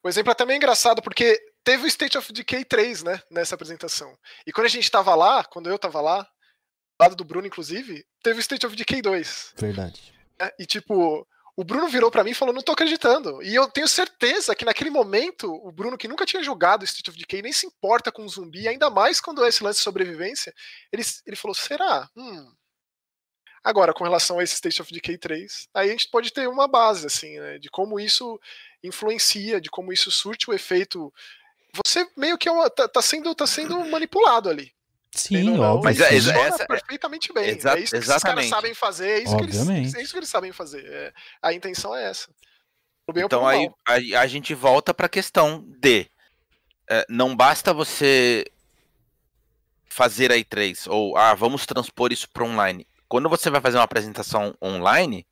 o 0.04 0.10
exemplo 0.10 0.32
é 0.32 0.36
também 0.36 0.58
engraçado, 0.58 1.02
porque 1.02 1.40
teve 1.64 1.86
o 1.86 1.88
State 1.88 2.18
of 2.18 2.32
Decay 2.32 2.66
3, 2.66 3.04
né, 3.04 3.22
nessa 3.32 3.56
apresentação. 3.56 4.14
E 4.46 4.52
quando 4.52 4.66
a 4.66 4.70
gente 4.70 4.90
tava 4.92 5.16
lá, 5.16 5.44
quando 5.46 5.70
eu 5.70 5.80
tava 5.80 6.02
lá, 6.02 6.28
lado 7.00 7.16
do 7.16 7.24
Bruno, 7.24 7.48
inclusive, 7.48 8.06
teve 8.22 8.40
o 8.40 8.42
State 8.42 8.66
of 8.66 8.76
Decay 8.76 9.02
2. 9.02 9.54
Verdade. 9.58 10.13
Né? 10.44 10.52
E 10.60 10.66
tipo, 10.66 11.28
o 11.56 11.64
Bruno 11.64 11.88
virou 11.88 12.10
para 12.10 12.24
mim 12.24 12.32
e 12.32 12.36
falou: 12.36 12.54
Não 12.54 12.62
tô 12.62 12.72
acreditando. 12.72 13.42
E 13.44 13.54
eu 13.54 13.70
tenho 13.70 13.88
certeza 13.88 14.56
que 14.56 14.66
naquele 14.66 14.90
momento, 14.90 15.52
o 15.52 15.72
Bruno, 15.72 15.98
que 15.98 16.08
nunca 16.08 16.26
tinha 16.26 16.44
jogado 16.44 16.84
Street 16.84 17.08
of 17.10 17.18
Decay, 17.18 17.42
nem 17.42 17.54
se 17.54 17.68
importa 17.68 18.12
com 18.12 18.28
zumbi, 18.28 18.68
ainda 18.68 18.90
mais 18.90 19.22
quando 19.22 19.44
é 19.44 19.50
esse 19.50 19.64
lance 19.64 19.80
de 19.80 19.84
sobrevivência, 19.84 20.54
ele, 20.92 21.04
ele 21.26 21.36
falou: 21.36 21.56
Será? 21.56 22.10
Hum. 22.16 22.52
Agora, 23.64 23.94
com 23.94 24.04
relação 24.04 24.40
a 24.40 24.44
esse 24.44 24.56
State 24.56 24.82
of 24.82 24.94
Decay 24.94 25.18
3, 25.18 25.70
aí 25.74 25.88
a 25.88 25.92
gente 25.92 26.10
pode 26.10 26.34
ter 26.34 26.50
uma 26.50 26.68
base, 26.68 27.08
assim, 27.08 27.40
né, 27.40 27.58
de 27.58 27.70
como 27.70 27.98
isso 27.98 28.38
influencia, 28.84 29.62
de 29.62 29.70
como 29.70 29.94
isso 29.94 30.12
surte 30.12 30.50
o 30.50 30.54
efeito. 30.54 31.14
Você 31.74 32.06
meio 32.18 32.38
que 32.38 32.50
é 32.50 32.52
uma, 32.52 32.70
tá, 32.70 32.90
tá, 32.90 33.02
sendo, 33.02 33.34
tá 33.34 33.48
sendo 33.48 33.80
manipulado 33.86 34.50
ali. 34.50 34.74
Sim, 35.16 35.60
óbvio. 35.60 35.84
Mas 35.84 36.00
é, 36.00 36.16
essa, 36.16 36.66
perfeitamente 36.66 37.32
bem. 37.32 37.50
Exa 37.50 37.78
é 37.78 37.82
isso 37.82 37.92
que 37.92 37.98
exatamente. 37.98 38.06
esses 38.06 38.24
caras 38.24 38.46
sabem 38.48 38.74
fazer, 38.74 39.10
é 39.10 39.24
isso, 39.24 39.38
que 39.38 39.44
eles, 39.44 39.68
é 39.96 40.02
isso 40.02 40.12
que 40.12 40.20
eles 40.20 40.30
sabem 40.30 40.52
fazer. 40.52 40.86
É, 40.86 41.14
a 41.42 41.54
intenção 41.54 41.96
é 41.96 42.10
essa. 42.10 42.30
então 43.16 43.48
aí 43.48 43.70
a, 43.86 44.22
a, 44.22 44.28
gente 44.28 44.56
volta 44.56 44.94
para 44.94 45.06
a 45.06 45.10
questão 45.10 45.64
de 45.80 46.08
é, 46.90 47.06
não 47.08 47.36
basta 47.36 47.74
você 47.74 48.44
fazer 49.86 50.32
a 50.32 50.36
E3 50.36 50.90
ou 50.90 51.16
ah, 51.16 51.36
vamos 51.36 51.66
transpor 51.68 52.12
isso 52.12 52.28
para 52.30 52.44
online. 52.44 52.88
Quando 53.08 53.30
você 53.30 53.52
vai 53.52 53.62
fazer 53.62 53.78
uma 53.78 53.84
apresentação 53.84 54.56
online, 54.60 55.28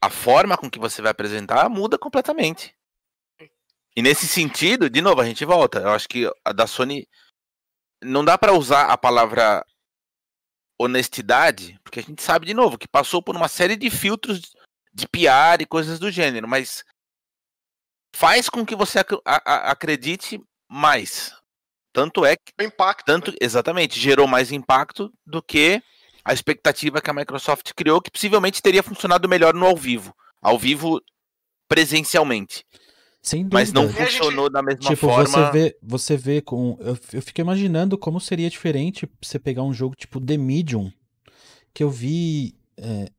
a 0.00 0.10
forma 0.10 0.58
com 0.58 0.70
que 0.70 0.78
você 0.78 1.00
vai 1.00 1.10
apresentar 1.10 1.70
muda 1.70 1.96
completamente. 1.96 2.74
E 3.96 4.02
nesse 4.02 4.28
sentido, 4.28 4.90
de 4.90 5.00
novo, 5.00 5.22
a 5.22 5.24
gente 5.24 5.42
volta. 5.46 5.78
Eu 5.78 5.90
acho 5.92 6.06
que 6.06 6.30
a 6.44 6.52
da 6.52 6.66
Sony 6.66 7.08
não 8.02 8.24
dá 8.24 8.36
para 8.36 8.52
usar 8.52 8.86
a 8.86 8.98
palavra 8.98 9.64
honestidade, 10.78 11.78
porque 11.82 12.00
a 12.00 12.02
gente 12.02 12.22
sabe 12.22 12.46
de 12.46 12.54
novo 12.54 12.78
que 12.78 12.88
passou 12.88 13.22
por 13.22 13.34
uma 13.34 13.48
série 13.48 13.76
de 13.76 13.88
filtros 13.90 14.54
de 14.92 15.08
PR 15.08 15.60
e 15.60 15.66
coisas 15.66 15.98
do 15.98 16.10
gênero, 16.10 16.46
mas 16.46 16.84
faz 18.14 18.48
com 18.48 18.64
que 18.64 18.76
você 18.76 18.98
ac 18.98 19.14
acredite 19.24 20.40
mais. 20.68 21.34
Tanto 21.92 22.26
é 22.26 22.36
que 22.36 22.52
o 22.60 22.62
impacto, 22.62 23.06
tanto 23.06 23.30
né? 23.30 23.36
exatamente 23.40 23.98
gerou 23.98 24.26
mais 24.26 24.52
impacto 24.52 25.10
do 25.24 25.42
que 25.42 25.82
a 26.24 26.32
expectativa 26.32 27.00
que 27.00 27.08
a 27.08 27.14
Microsoft 27.14 27.72
criou, 27.74 28.02
que 28.02 28.10
possivelmente 28.10 28.60
teria 28.60 28.82
funcionado 28.82 29.28
melhor 29.28 29.54
no 29.54 29.64
ao 29.64 29.76
vivo, 29.76 30.14
ao 30.42 30.58
vivo 30.58 31.00
presencialmente. 31.68 32.64
Sem 33.26 33.42
dúvida. 33.42 33.58
Mas 33.58 33.72
não 33.72 33.88
funcionou 33.88 34.44
gente... 34.44 34.52
da 34.52 34.62
mesma 34.62 34.80
tipo, 34.80 35.08
forma. 35.08 35.26
Você 35.26 35.50
vê, 35.50 35.76
você 35.82 36.16
vê 36.16 36.40
com. 36.40 36.78
Eu, 36.78 36.96
eu 37.12 37.20
fico 37.20 37.40
imaginando 37.40 37.98
como 37.98 38.20
seria 38.20 38.48
diferente 38.48 39.08
você 39.20 39.36
pegar 39.36 39.64
um 39.64 39.72
jogo 39.72 39.96
tipo 39.96 40.20
The 40.20 40.36
Medium, 40.36 40.92
que 41.74 41.82
eu 41.82 41.90
vi 41.90 42.54
é, 42.76 43.10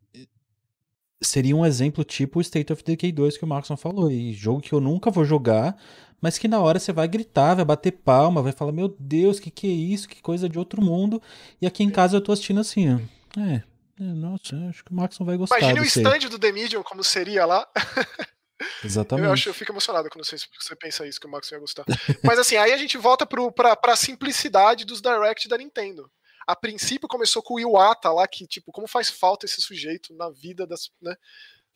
seria 1.22 1.54
um 1.54 1.65
exemplo 1.65 2.06
tipo 2.06 2.39
o 2.39 2.41
State 2.41 2.72
of 2.72 2.86
Decay 2.86 3.12
2 3.12 3.38
que 3.38 3.43
o 3.43 3.48
Maxon 3.48 3.76
falou. 3.76 4.10
E 4.10 4.32
jogo 4.32 4.62
que 4.62 4.72
eu 4.72 4.80
nunca 4.80 5.12
vou 5.12 5.26
jogar, 5.26 5.76
mas 6.22 6.38
que 6.38 6.48
na 6.48 6.62
hora 6.62 6.80
você 6.80 6.93
vai 6.93 7.10
gritar, 7.10 7.56
vai 7.56 7.65
bater 7.65 7.91
palma, 7.91 8.41
vai 8.41 8.54
falar: 8.54 8.72
Meu 8.72 8.96
Deus, 8.98 9.41
que 9.41 9.52
que 9.52 9.67
é 9.67 9.72
isso? 9.72 10.08
Que 10.08 10.22
coisa 10.22 10.48
de 10.48 10.58
outro 10.58 10.82
mundo. 10.82 11.22
E 11.62 11.67
aqui 11.67 11.84
em 11.84 11.89
casa 11.89 12.15
eu 12.15 12.22
tô 12.22 12.32
assistindo 12.32 12.62
assim, 12.62 12.93
ó. 12.93 13.41
É, 13.41 13.62
é 14.00 14.04
nossa, 14.04 14.56
acho 14.70 14.86
que 14.86 14.91
o 14.93 14.96
Maxon 14.96 15.26
vai 15.26 15.36
gostar. 15.36 15.60
Imagine 15.60 15.82
o 15.82 15.84
stand 15.84 16.30
do 16.30 16.39
The 16.39 16.54
Medium 16.54 16.82
como 16.82 17.04
seria 17.04 17.46
lá. 17.46 17.67
Exatamente. 18.84 19.28
Eu 19.28 19.34
acho, 19.34 19.50
eu 19.50 19.54
fico 19.54 19.72
emocionado 19.72 20.10
quando 20.10 20.26
você, 20.26 20.36
você 20.36 20.76
pensa 20.76 21.06
isso, 21.06 21.20
que 21.20 21.28
o 21.28 21.30
Max 21.30 21.52
ia 21.52 21.60
gostar. 21.60 21.86
Mas 22.24 22.39
assim, 22.39 22.58
aí 22.58 22.72
a 22.72 22.78
gente 22.78 22.98
volta 22.98 23.26
pro, 23.26 23.52
pra, 23.52 23.76
pra 23.76 23.96
simplicidade 23.96 24.86
dos 24.86 25.02
Direct 25.02 25.48
da 25.48 25.58
Nintendo. 25.58 26.12
A 26.46 26.56
princípio 26.56 27.08
começou 27.08 27.43
com 27.43 27.56
o 27.56 27.60
Iwata 27.60 28.12
lá, 28.12 28.28
que, 28.28 28.48
tipo, 28.48 28.72
como 28.72 28.88
faz 28.88 29.10
falta 29.10 29.46
esse 29.46 29.62
sujeito 29.62 30.13
na 30.15 30.30
vida 30.30 30.65
das. 30.65 30.89
Né? 31.02 31.15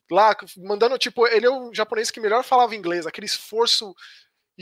Lá, 0.10 0.36
mandando, 0.58 0.98
tipo, 0.98 1.28
ele 1.28 1.46
é 1.46 1.50
o 1.50 1.74
japonês 1.74 2.10
que 2.10 2.20
melhor 2.20 2.44
falava 2.44 2.76
inglês, 2.76 3.06
aquele 3.06 3.26
esforço 3.26 3.94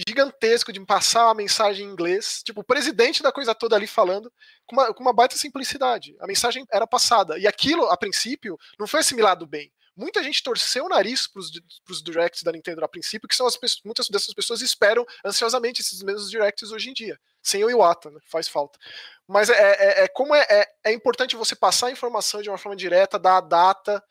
gigantesco 0.08 0.72
de 0.72 0.80
passar 0.86 1.30
a 1.30 1.34
mensagem 1.34 1.86
em 1.86 1.90
inglês, 1.90 2.42
tipo, 2.44 2.62
o 2.62 2.64
presidente 2.64 3.24
da 3.24 3.32
coisa 3.32 3.56
toda 3.56 3.76
ali 3.76 3.88
falando, 3.88 4.32
com 4.66 4.76
uma, 4.76 4.94
com 4.94 5.02
uma 5.02 5.14
baita 5.14 5.36
simplicidade. 5.36 6.16
A 6.20 6.28
mensagem 6.28 6.66
era 6.72 6.88
passada. 6.88 7.38
E 7.38 7.48
aquilo, 7.48 7.86
a 7.86 7.98
princípio, 7.98 8.58
não 8.80 8.88
foi 8.88 9.00
assimilado 9.00 9.46
bem 9.46 9.72
muita 10.00 10.24
gente 10.24 10.42
torceu 10.42 10.86
o 10.86 10.90
nariz 10.90 11.28
para 11.28 11.42
os 11.42 12.02
directs 12.02 12.42
da 12.42 12.52
Nintendo 12.54 12.84
a 12.84 12.88
princípio, 12.88 13.28
que 13.28 13.36
são 13.36 13.46
as 13.46 13.58
pessoas, 13.58 13.82
muitas 13.84 14.08
dessas 14.08 14.34
pessoas 14.34 14.62
esperam 14.62 15.06
ansiosamente 15.26 15.82
esses 15.82 16.02
mesmos 16.02 16.32
directs 16.32 16.72
hoje 16.72 16.90
em 16.90 16.94
dia, 16.94 17.20
sem 17.44 17.64
o 17.64 17.70
Iwata, 17.70 18.10
né? 18.10 18.20
faz 18.26 18.48
falta. 18.48 18.80
Mas 19.28 19.50
é, 19.50 19.54
é, 19.54 20.04
é 20.06 20.08
como 20.08 20.34
é, 20.34 20.46
é, 20.50 20.68
é, 20.86 20.94
importante 20.94 21.36
você 21.36 21.56
passar 21.56 21.88
a 21.88 21.92
informação 21.92 22.42
de 22.42 22.50
uma 22.50 22.58
forma 22.58 22.76
direta, 22.76 23.20
dar 23.20 23.38
a 23.38 23.42
data, 23.42 24.04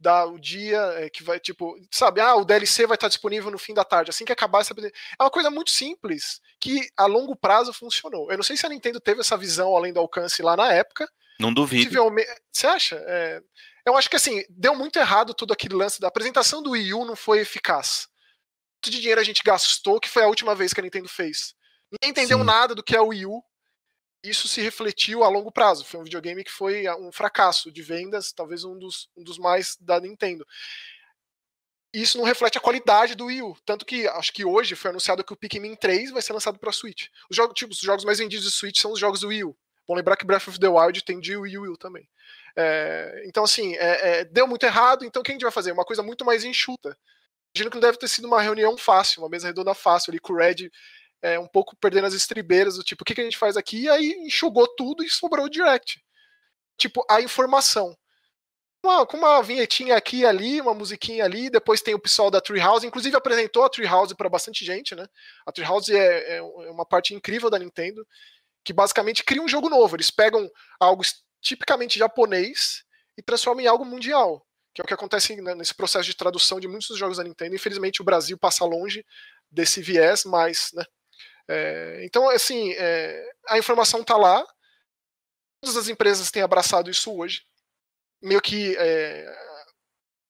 dar 0.00 0.26
o 0.26 0.38
dia 0.38 0.80
é, 0.96 1.10
que 1.10 1.22
vai, 1.22 1.38
tipo, 1.38 1.76
sabe, 1.90 2.20
ah, 2.20 2.34
o 2.36 2.44
DLC 2.44 2.86
vai 2.86 2.96
estar 2.96 3.08
disponível 3.08 3.50
no 3.50 3.58
fim 3.58 3.74
da 3.74 3.84
tarde, 3.84 4.10
assim 4.10 4.24
que 4.24 4.32
acabar 4.32 4.62
essa. 4.62 4.74
É 4.78 5.22
uma 5.22 5.30
coisa 5.30 5.50
muito 5.50 5.70
simples, 5.70 6.40
que 6.58 6.88
a 6.96 7.06
longo 7.06 7.36
prazo 7.36 7.72
funcionou. 7.72 8.30
Eu 8.30 8.38
não 8.38 8.44
sei 8.44 8.56
se 8.56 8.66
a 8.66 8.68
Nintendo 8.68 8.98
teve 8.98 9.20
essa 9.20 9.36
visão 9.36 9.76
além 9.76 9.92
do 9.92 10.00
alcance 10.00 10.42
lá 10.42 10.56
na 10.56 10.72
época. 10.72 11.08
Não 11.38 11.52
duvido. 11.52 11.90
Você 12.50 12.66
acha? 12.66 12.96
É, 13.06 13.40
eu 13.86 13.96
acho 13.96 14.08
que 14.08 14.16
assim, 14.16 14.44
deu 14.48 14.74
muito 14.74 14.98
errado 14.98 15.34
tudo 15.34 15.52
aquele 15.52 15.74
lance 15.74 16.00
da 16.00 16.08
apresentação 16.08 16.62
do 16.62 16.70
Wii 16.70 16.94
U 16.94 17.04
não 17.04 17.16
foi 17.16 17.40
eficaz. 17.40 18.08
Quanto 18.82 18.90
de 18.90 19.00
dinheiro 19.00 19.20
a 19.20 19.24
gente 19.24 19.42
gastou, 19.42 20.00
que 20.00 20.08
foi 20.08 20.22
a 20.22 20.28
última 20.28 20.54
vez 20.54 20.72
que 20.72 20.80
a 20.80 20.82
Nintendo 20.82 21.08
fez. 21.08 21.54
Ninguém 21.90 22.10
entendeu 22.10 22.38
Sim. 22.38 22.44
nada 22.44 22.74
do 22.74 22.82
que 22.82 22.96
é 22.96 23.00
o 23.00 23.08
Wii 23.08 23.26
U. 23.26 23.42
Isso 24.22 24.48
se 24.48 24.60
refletiu 24.60 25.22
a 25.22 25.28
longo 25.28 25.52
prazo. 25.52 25.84
Foi 25.84 26.00
um 26.00 26.04
videogame 26.04 26.42
que 26.42 26.50
foi 26.50 26.88
um 26.98 27.12
fracasso 27.12 27.70
de 27.70 27.82
vendas, 27.82 28.32
talvez 28.32 28.64
um 28.64 28.78
dos, 28.78 29.08
um 29.16 29.22
dos 29.22 29.38
mais 29.38 29.76
da 29.80 30.00
Nintendo. 30.00 30.46
Isso 31.92 32.18
não 32.18 32.24
reflete 32.24 32.58
a 32.58 32.60
qualidade 32.60 33.14
do 33.14 33.26
Wii 33.26 33.42
U. 33.42 33.56
Tanto 33.64 33.84
que 33.84 34.08
acho 34.08 34.32
que 34.32 34.44
hoje 34.44 34.74
foi 34.74 34.90
anunciado 34.90 35.22
que 35.22 35.32
o 35.32 35.36
Pikmin 35.36 35.76
3 35.76 36.10
vai 36.10 36.22
ser 36.22 36.32
lançado 36.32 36.58
para 36.58 36.72
Switch. 36.72 37.08
Os 37.30 37.36
jogos, 37.36 37.54
tipo, 37.54 37.72
os 37.72 37.78
jogos 37.78 38.04
mais 38.04 38.18
vendidos 38.18 38.44
de 38.44 38.50
Switch 38.50 38.80
são 38.80 38.92
os 38.92 38.98
jogos 38.98 39.20
do 39.20 39.28
Wii 39.28 39.44
U. 39.44 39.56
Bom 39.86 39.94
lembrar 39.94 40.16
que 40.16 40.24
Breath 40.24 40.48
of 40.48 40.58
the 40.58 40.68
Wild 40.68 41.04
tem 41.04 41.20
de 41.20 41.36
Wii 41.36 41.58
U 41.58 41.76
também. 41.76 42.08
É, 42.56 43.24
então, 43.26 43.44
assim, 43.44 43.74
é, 43.74 44.20
é, 44.20 44.24
deu 44.24 44.46
muito 44.46 44.64
errado, 44.64 45.04
então 45.04 45.20
o 45.20 45.24
que 45.24 45.32
a 45.32 45.34
gente 45.34 45.42
vai 45.42 45.52
fazer? 45.52 45.72
Uma 45.72 45.84
coisa 45.84 46.02
muito 46.02 46.24
mais 46.24 46.44
enxuta. 46.44 46.96
Imagino 47.54 47.70
que 47.70 47.76
não 47.76 47.82
deve 47.82 47.98
ter 47.98 48.08
sido 48.08 48.26
uma 48.26 48.42
reunião 48.42 48.76
fácil, 48.76 49.22
uma 49.22 49.28
mesa 49.28 49.46
redonda 49.46 49.74
fácil 49.74 50.10
ali 50.10 50.18
com 50.18 50.32
o 50.32 50.36
Red 50.36 50.70
é, 51.24 51.38
um 51.38 51.46
pouco 51.46 51.74
perdendo 51.76 52.06
as 52.06 52.12
estribeiras, 52.12 52.76
do 52.76 52.84
tipo, 52.84 53.02
o 53.02 53.04
que, 53.04 53.14
que 53.14 53.20
a 53.22 53.24
gente 53.24 53.38
faz 53.38 53.56
aqui? 53.56 53.84
E 53.84 53.88
aí 53.88 54.12
enxugou 54.26 54.68
tudo 54.76 55.02
e 55.02 55.08
sobrou 55.08 55.46
o 55.46 55.48
direct. 55.48 55.98
Tipo, 56.76 57.02
a 57.10 57.22
informação. 57.22 57.96
Uma, 58.84 59.06
com 59.06 59.16
uma 59.16 59.42
vinhetinha 59.42 59.96
aqui 59.96 60.18
e 60.18 60.26
ali, 60.26 60.60
uma 60.60 60.74
musiquinha 60.74 61.24
ali, 61.24 61.48
depois 61.48 61.80
tem 61.80 61.94
o 61.94 61.98
pessoal 61.98 62.30
da 62.30 62.42
Treehouse, 62.42 62.86
inclusive 62.86 63.16
apresentou 63.16 63.64
a 63.64 63.70
Treehouse 63.70 64.14
para 64.14 64.28
bastante 64.28 64.66
gente, 64.66 64.94
né? 64.94 65.06
A 65.46 65.52
Treehouse 65.52 65.96
é, 65.96 66.36
é 66.36 66.42
uma 66.42 66.84
parte 66.84 67.14
incrível 67.14 67.48
da 67.48 67.58
Nintendo, 67.58 68.06
que 68.62 68.74
basicamente 68.74 69.24
cria 69.24 69.40
um 69.40 69.48
jogo 69.48 69.70
novo. 69.70 69.96
Eles 69.96 70.10
pegam 70.10 70.46
algo 70.78 71.02
tipicamente 71.44 71.98
japonês 71.98 72.82
e 73.16 73.22
transforma 73.22 73.62
em 73.62 73.66
algo 73.66 73.84
mundial, 73.84 74.44
que 74.74 74.80
é 74.80 74.84
o 74.84 74.86
que 74.86 74.94
acontece 74.94 75.36
né, 75.36 75.54
nesse 75.54 75.74
processo 75.74 76.06
de 76.06 76.16
tradução 76.16 76.58
de 76.58 76.66
muitos 76.66 76.88
dos 76.88 76.98
jogos 76.98 77.18
da 77.18 77.22
Nintendo. 77.22 77.54
Infelizmente, 77.54 78.00
o 78.00 78.04
Brasil 78.04 78.36
passa 78.38 78.64
longe 78.64 79.04
desse 79.50 79.82
viés, 79.82 80.24
mas, 80.24 80.70
né, 80.72 80.84
é, 81.46 82.00
então, 82.04 82.28
assim, 82.30 82.72
é, 82.72 83.30
a 83.48 83.58
informação 83.58 84.00
está 84.00 84.16
lá. 84.16 84.44
Todas 85.60 85.76
as 85.76 85.88
empresas 85.88 86.30
têm 86.30 86.42
abraçado 86.42 86.90
isso 86.90 87.14
hoje, 87.14 87.42
meio 88.22 88.40
que 88.40 88.74
é, 88.78 89.24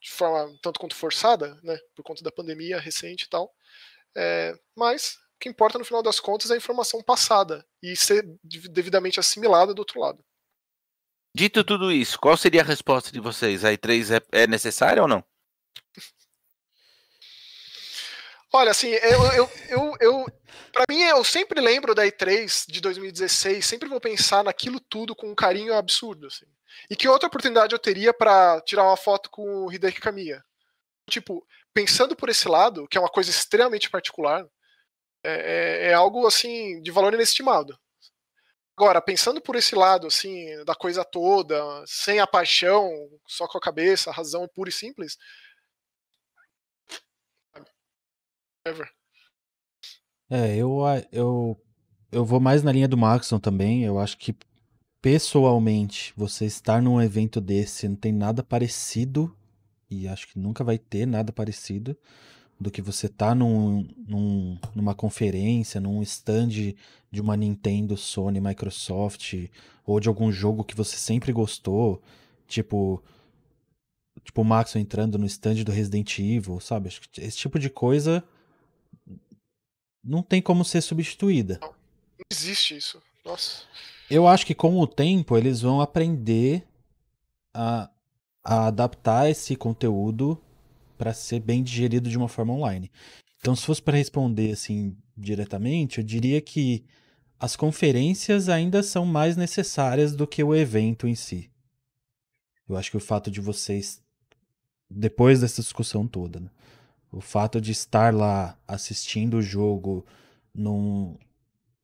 de 0.02 0.10
forma 0.10 0.52
tanto 0.60 0.80
quanto 0.80 0.96
forçada, 0.96 1.58
né, 1.62 1.78
por 1.94 2.02
conta 2.02 2.22
da 2.22 2.32
pandemia 2.32 2.80
recente 2.80 3.22
e 3.22 3.28
tal. 3.28 3.54
É, 4.16 4.52
mas 4.76 5.14
o 5.36 5.38
que 5.40 5.48
importa 5.48 5.78
no 5.78 5.84
final 5.84 6.02
das 6.02 6.18
contas 6.18 6.50
é 6.50 6.54
a 6.54 6.56
informação 6.56 7.02
passada 7.02 7.64
e 7.82 7.96
ser 7.96 8.24
devidamente 8.42 9.20
assimilada 9.20 9.72
do 9.72 9.78
outro 9.80 10.00
lado. 10.00 10.24
Dito 11.34 11.64
tudo 11.64 11.90
isso, 11.90 12.18
qual 12.18 12.36
seria 12.36 12.60
a 12.60 12.64
resposta 12.64 13.10
de 13.10 13.18
vocês? 13.18 13.64
A 13.64 13.72
E3 13.72 14.22
é, 14.32 14.42
é 14.42 14.46
necessária 14.46 15.02
ou 15.02 15.08
não? 15.08 15.24
Olha, 18.52 18.70
assim, 18.70 18.88
eu, 18.88 19.24
eu, 19.32 19.50
eu, 19.68 19.96
eu 20.00 20.26
para 20.72 20.84
mim, 20.88 21.02
eu 21.02 21.24
sempre 21.24 21.60
lembro 21.60 21.94
da 21.94 22.04
E3 22.04 22.66
de 22.68 22.80
2016, 22.80 23.64
sempre 23.64 23.88
vou 23.88 24.00
pensar 24.00 24.44
naquilo 24.44 24.78
tudo 24.78 25.14
com 25.14 25.28
um 25.30 25.34
carinho 25.34 25.74
absurdo, 25.74 26.26
assim. 26.26 26.46
E 26.90 26.96
que 26.96 27.08
outra 27.08 27.28
oportunidade 27.28 27.72
eu 27.72 27.78
teria 27.78 28.12
para 28.12 28.60
tirar 28.60 28.84
uma 28.84 28.96
foto 28.96 29.30
com 29.30 29.66
o 29.66 29.72
Hideki 29.72 30.00
Kamiya? 30.00 30.44
Tipo, 31.08 31.46
pensando 31.72 32.16
por 32.16 32.28
esse 32.28 32.48
lado, 32.48 32.88
que 32.88 32.98
é 32.98 33.00
uma 33.00 33.08
coisa 33.08 33.30
extremamente 33.30 33.90
particular, 33.90 34.44
é, 35.24 35.32
é, 35.32 35.90
é 35.90 35.94
algo, 35.94 36.26
assim, 36.26 36.80
de 36.82 36.90
valor 36.90 37.14
inestimado. 37.14 37.78
Agora, 38.76 39.00
pensando 39.00 39.40
por 39.40 39.54
esse 39.54 39.74
lado, 39.76 40.08
assim, 40.08 40.46
da 40.64 40.74
coisa 40.74 41.04
toda, 41.04 41.56
sem 41.86 42.18
a 42.18 42.26
paixão, 42.26 42.90
só 43.26 43.46
com 43.46 43.56
a 43.56 43.60
cabeça, 43.60 44.10
a 44.10 44.12
razão 44.12 44.48
pura 44.48 44.68
e 44.68 44.72
simples. 44.72 45.16
Ever. 48.66 48.90
É, 50.28 50.56
eu, 50.56 50.80
eu, 51.12 51.60
eu 52.10 52.24
vou 52.24 52.40
mais 52.40 52.64
na 52.64 52.72
linha 52.72 52.88
do 52.88 52.96
Maxon 52.96 53.38
também. 53.38 53.84
Eu 53.84 54.00
acho 54.00 54.18
que, 54.18 54.34
pessoalmente, 55.00 56.12
você 56.16 56.44
estar 56.44 56.82
num 56.82 57.00
evento 57.00 57.40
desse 57.40 57.88
não 57.88 57.96
tem 57.96 58.12
nada 58.12 58.42
parecido, 58.42 59.36
e 59.88 60.08
acho 60.08 60.26
que 60.26 60.38
nunca 60.38 60.64
vai 60.64 60.78
ter 60.78 61.06
nada 61.06 61.32
parecido 61.32 61.96
do 62.58 62.70
que 62.70 62.80
você 62.80 63.08
tá 63.08 63.34
num, 63.34 63.88
num, 64.06 64.58
numa 64.74 64.94
conferência, 64.94 65.80
num 65.80 66.02
stand 66.02 66.74
de 67.10 67.20
uma 67.20 67.36
Nintendo, 67.36 67.96
Sony, 67.96 68.40
Microsoft, 68.40 69.34
ou 69.86 70.00
de 70.00 70.08
algum 70.08 70.32
jogo 70.32 70.64
que 70.64 70.74
você 70.74 70.96
sempre 70.96 71.32
gostou, 71.32 72.02
tipo 72.46 73.02
tipo 74.22 74.40
o 74.40 74.44
Max 74.44 74.74
entrando 74.76 75.18
no 75.18 75.26
stand 75.26 75.56
do 75.64 75.72
Resident 75.72 76.18
Evil, 76.18 76.58
sabe? 76.58 76.88
Esse 77.18 77.36
tipo 77.36 77.58
de 77.58 77.68
coisa 77.68 78.24
não 80.02 80.22
tem 80.22 80.40
como 80.40 80.64
ser 80.64 80.80
substituída. 80.80 81.58
Não, 81.60 81.68
não 81.68 82.24
existe 82.32 82.76
isso. 82.76 83.02
Nossa. 83.24 83.62
Eu 84.10 84.26
acho 84.26 84.46
que 84.46 84.54
com 84.54 84.78
o 84.78 84.86
tempo 84.86 85.36
eles 85.36 85.60
vão 85.62 85.80
aprender 85.80 86.66
a, 87.52 87.90
a 88.42 88.66
adaptar 88.66 89.30
esse 89.30 89.56
conteúdo 89.56 90.40
para 90.96 91.12
ser 91.12 91.40
bem 91.40 91.62
digerido 91.62 92.08
de 92.08 92.16
uma 92.16 92.28
forma 92.28 92.52
online. 92.52 92.90
Então, 93.38 93.54
se 93.54 93.64
fosse 93.64 93.82
para 93.82 93.98
responder 93.98 94.52
assim 94.52 94.96
diretamente, 95.16 95.98
eu 95.98 96.04
diria 96.04 96.40
que 96.40 96.84
as 97.38 97.56
conferências 97.56 98.48
ainda 98.48 98.82
são 98.82 99.04
mais 99.04 99.36
necessárias 99.36 100.14
do 100.14 100.26
que 100.26 100.42
o 100.42 100.54
evento 100.54 101.06
em 101.06 101.14
si. 101.14 101.50
Eu 102.68 102.76
acho 102.76 102.90
que 102.90 102.96
o 102.96 103.00
fato 103.00 103.30
de 103.30 103.40
vocês, 103.40 104.02
depois 104.88 105.40
dessa 105.40 105.60
discussão 105.60 106.06
toda, 106.06 106.40
né, 106.40 106.50
o 107.12 107.20
fato 107.20 107.60
de 107.60 107.70
estar 107.70 108.14
lá 108.14 108.58
assistindo 108.66 109.34
o 109.34 109.42
jogo 109.42 110.06
num, 110.54 111.18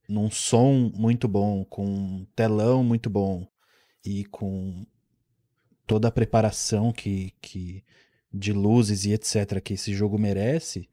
num 0.09 0.31
som 0.31 0.91
muito 0.95 1.29
bom, 1.29 1.65
com 1.65 1.87
um 1.87 2.27
telão 2.35 2.83
muito 2.83 3.11
bom 3.11 3.47
e 4.05 4.25
com 4.25 4.87
toda 5.87 6.09
a 6.09 6.13
preparação 6.13 6.93
que, 6.93 7.35
que 7.41 7.85
de 8.33 8.53
luzes 8.53 9.05
e 9.05 9.13
etc. 9.13 9.61
que 9.63 9.75
esse 9.75 9.93
jogo 9.93 10.19
merece, 10.19 10.89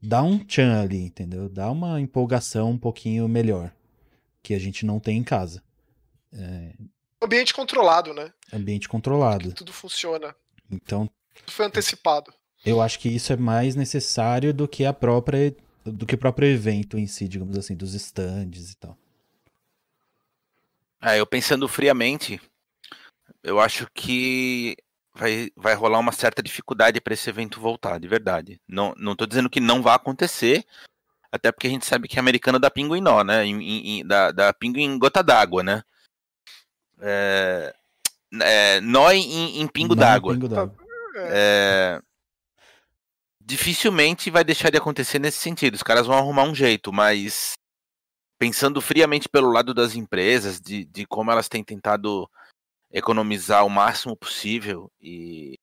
dá 0.00 0.22
um 0.22 0.38
tchan 0.38 0.80
ali, 0.80 1.04
entendeu? 1.04 1.48
Dá 1.48 1.70
uma 1.70 2.00
empolgação 2.00 2.70
um 2.70 2.78
pouquinho 2.78 3.28
melhor, 3.28 3.72
que 4.42 4.54
a 4.54 4.58
gente 4.58 4.86
não 4.86 5.00
tem 5.00 5.18
em 5.18 5.24
casa. 5.24 5.62
É... 6.32 6.72
Ambiente 7.20 7.52
controlado, 7.52 8.14
né? 8.14 8.32
Ambiente 8.52 8.88
controlado. 8.88 9.52
tudo 9.52 9.72
funciona. 9.72 10.34
Então. 10.70 11.10
Tudo 11.34 11.52
foi 11.52 11.66
antecipado. 11.66 12.32
Eu 12.64 12.80
acho 12.80 12.98
que 12.98 13.08
isso 13.08 13.32
é 13.32 13.36
mais 13.36 13.74
necessário 13.74 14.52
do 14.52 14.68
que 14.68 14.84
a 14.84 14.92
própria. 14.92 15.54
do 15.84 16.06
que 16.06 16.14
o 16.14 16.18
próprio 16.18 16.48
evento 16.48 16.98
em 16.98 17.06
si, 17.06 17.26
digamos 17.26 17.56
assim, 17.56 17.74
dos 17.74 17.94
stands 17.94 18.72
e 18.72 18.76
tal. 18.76 18.96
É, 21.00 21.20
eu 21.20 21.26
pensando 21.26 21.68
friamente, 21.68 22.40
eu 23.42 23.60
acho 23.60 23.88
que 23.94 24.76
vai, 25.18 25.50
vai 25.56 25.74
rolar 25.74 25.98
uma 25.98 26.12
certa 26.12 26.42
dificuldade 26.42 27.00
para 27.00 27.12
esse 27.12 27.28
evento 27.28 27.60
voltar, 27.60 27.98
de 27.98 28.06
verdade. 28.06 28.60
Não, 28.66 28.94
não 28.96 29.16
tô 29.16 29.26
dizendo 29.26 29.50
que 29.50 29.60
não 29.60 29.82
vai 29.82 29.94
acontecer, 29.94 30.64
até 31.30 31.50
porque 31.50 31.66
a 31.66 31.70
gente 31.70 31.84
sabe 31.84 32.08
que 32.08 32.16
é 32.16 32.20
americano 32.20 32.58
dá 32.58 32.70
pingo 32.70 32.94
em 32.94 33.00
nó, 33.00 33.22
né? 33.24 33.44
Em, 33.44 34.00
em, 34.00 34.06
dá, 34.06 34.30
dá 34.30 34.52
pingo 34.52 34.78
em 34.78 34.98
gota 34.98 35.22
d'água, 35.22 35.62
né? 35.62 35.82
É, 37.00 37.74
é, 38.40 38.80
nó 38.80 39.10
em, 39.10 39.60
em 39.60 39.66
pingo 39.66 39.94
d'água. 39.94 40.38
É, 41.30 42.00
dificilmente 43.40 44.30
vai 44.30 44.44
deixar 44.44 44.70
de 44.70 44.78
acontecer 44.78 45.18
nesse 45.18 45.38
sentido. 45.38 45.74
Os 45.74 45.82
caras 45.82 46.06
vão 46.06 46.16
arrumar 46.16 46.44
um 46.44 46.54
jeito, 46.54 46.92
mas 46.92 47.54
pensando 48.38 48.80
friamente 48.80 49.28
pelo 49.28 49.50
lado 49.50 49.74
das 49.74 49.96
empresas, 49.96 50.60
de, 50.60 50.84
de 50.84 51.04
como 51.04 51.30
elas 51.32 51.48
têm 51.48 51.64
tentado 51.64 52.30
economizar 52.90 53.64
o 53.64 53.70
máximo 53.70 54.16
possível 54.16 54.90
e 55.00 55.58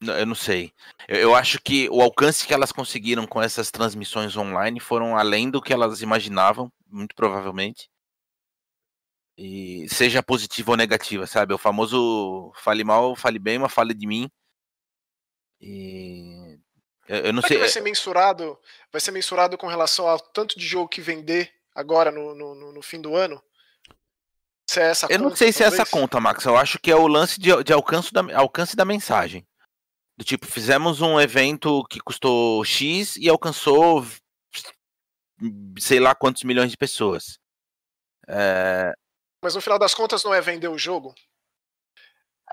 eu 0.00 0.26
não 0.26 0.34
sei. 0.34 0.72
Eu, 1.08 1.16
eu, 1.16 1.34
acho 1.34 1.60
que 1.60 1.88
o 1.88 2.02
alcance 2.02 2.46
que 2.46 2.52
elas 2.52 2.72
conseguiram 2.72 3.26
com 3.26 3.40
essas 3.40 3.70
transmissões 3.70 4.36
online 4.36 4.78
foram 4.80 5.16
além 5.16 5.50
do 5.50 5.62
que 5.62 5.72
elas 5.72 6.02
imaginavam, 6.02 6.70
muito 6.86 7.14
provavelmente. 7.14 7.88
E 9.36 9.86
seja 9.88 10.22
positiva 10.22 10.72
ou 10.72 10.76
negativa, 10.76 11.26
sabe? 11.26 11.54
O 11.54 11.58
famoso 11.58 12.52
fale 12.56 12.84
mal, 12.84 13.16
fale 13.16 13.38
bem, 13.38 13.58
mas 13.58 13.72
fale 13.72 13.94
de 13.94 14.06
mim. 14.06 14.30
E 15.60 16.58
eu, 17.08 17.16
eu 17.26 17.32
não 17.32 17.42
Será 17.42 17.48
sei. 17.48 17.58
vai 17.58 17.68
ser 17.68 17.80
mensurado? 17.80 18.58
Vai 18.92 19.00
ser 19.00 19.10
mensurado 19.10 19.58
com 19.58 19.66
relação 19.66 20.06
ao 20.06 20.20
tanto 20.20 20.58
de 20.58 20.66
jogo 20.66 20.88
que 20.88 21.00
vender 21.00 21.52
agora 21.74 22.10
no, 22.10 22.34
no, 22.34 22.72
no 22.72 22.82
fim 22.82 23.00
do 23.00 23.16
ano? 23.16 23.42
Se 24.68 24.80
é 24.80 24.90
essa 24.90 25.06
eu 25.06 25.18
conta, 25.18 25.28
não 25.28 25.36
sei 25.36 25.52
se 25.52 25.58
talvez? 25.58 25.78
é 25.78 25.82
essa 25.82 25.90
conta, 25.90 26.20
Max. 26.20 26.44
Eu 26.44 26.56
acho 26.56 26.78
que 26.78 26.90
é 26.90 26.96
o 26.96 27.06
lance 27.06 27.38
de, 27.38 27.50
de 27.62 27.72
alcance, 27.72 28.12
da, 28.12 28.22
alcance 28.36 28.74
da 28.74 28.84
mensagem. 28.84 29.46
Do 30.16 30.24
tipo, 30.24 30.46
fizemos 30.46 31.00
um 31.00 31.20
evento 31.20 31.84
que 31.90 32.00
custou 32.00 32.64
X 32.64 33.16
e 33.16 33.28
alcançou 33.28 34.06
sei 35.78 36.00
lá 36.00 36.14
quantos 36.14 36.44
milhões 36.44 36.70
de 36.70 36.76
pessoas. 36.76 37.38
É... 38.28 38.92
Mas 39.42 39.54
no 39.54 39.60
final 39.60 39.78
das 39.78 39.94
contas 39.94 40.24
não 40.24 40.32
é 40.32 40.40
vender 40.40 40.68
o 40.68 40.78
jogo? 40.78 41.14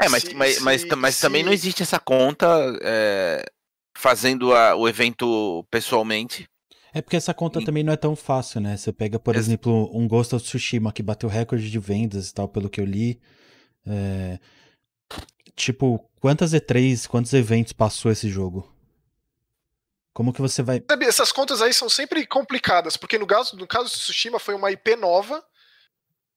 É, 0.01 0.09
mas, 0.09 0.23
se, 0.23 0.33
mas, 0.33 0.55
se, 0.55 0.61
mas, 0.61 0.83
mas 0.83 1.15
se... 1.15 1.21
também 1.21 1.43
não 1.43 1.53
existe 1.53 1.83
essa 1.83 1.99
conta 1.99 2.47
é, 2.81 3.45
fazendo 3.97 4.53
a, 4.53 4.75
o 4.75 4.87
evento 4.87 5.65
pessoalmente. 5.69 6.49
É 6.93 7.01
porque 7.01 7.15
essa 7.15 7.33
conta 7.33 7.61
e... 7.61 7.65
também 7.65 7.83
não 7.83 7.93
é 7.93 7.97
tão 7.97 8.15
fácil, 8.15 8.59
né? 8.59 8.75
Você 8.75 8.91
pega, 8.91 9.17
por 9.17 9.35
Ex 9.35 9.45
exemplo, 9.45 9.89
um 9.93 10.07
Ghost 10.07 10.35
of 10.35 10.43
Tsushima 10.43 10.91
que 10.91 11.01
bateu 11.01 11.29
recorde 11.29 11.69
de 11.69 11.79
vendas 11.79 12.29
e 12.29 12.33
tal, 12.33 12.47
pelo 12.47 12.69
que 12.69 12.81
eu 12.81 12.85
li. 12.85 13.19
É... 13.85 14.39
Tipo, 15.55 15.99
quantas 16.19 16.53
E3, 16.53 17.07
quantos 17.07 17.33
eventos 17.33 17.73
passou 17.73 18.11
esse 18.11 18.29
jogo? 18.29 18.69
Como 20.13 20.33
que 20.33 20.41
você 20.41 20.61
vai. 20.61 20.83
Sabe, 20.89 21.05
essas 21.05 21.31
contas 21.31 21.61
aí 21.61 21.73
são 21.73 21.89
sempre 21.89 22.25
complicadas, 22.25 22.97
porque 22.97 23.17
no 23.17 23.25
caso, 23.25 23.55
no 23.55 23.65
caso 23.65 23.89
de 23.89 23.95
Tsushima 23.95 24.39
foi 24.39 24.53
uma 24.53 24.71
IP 24.71 24.95
nova. 24.95 25.43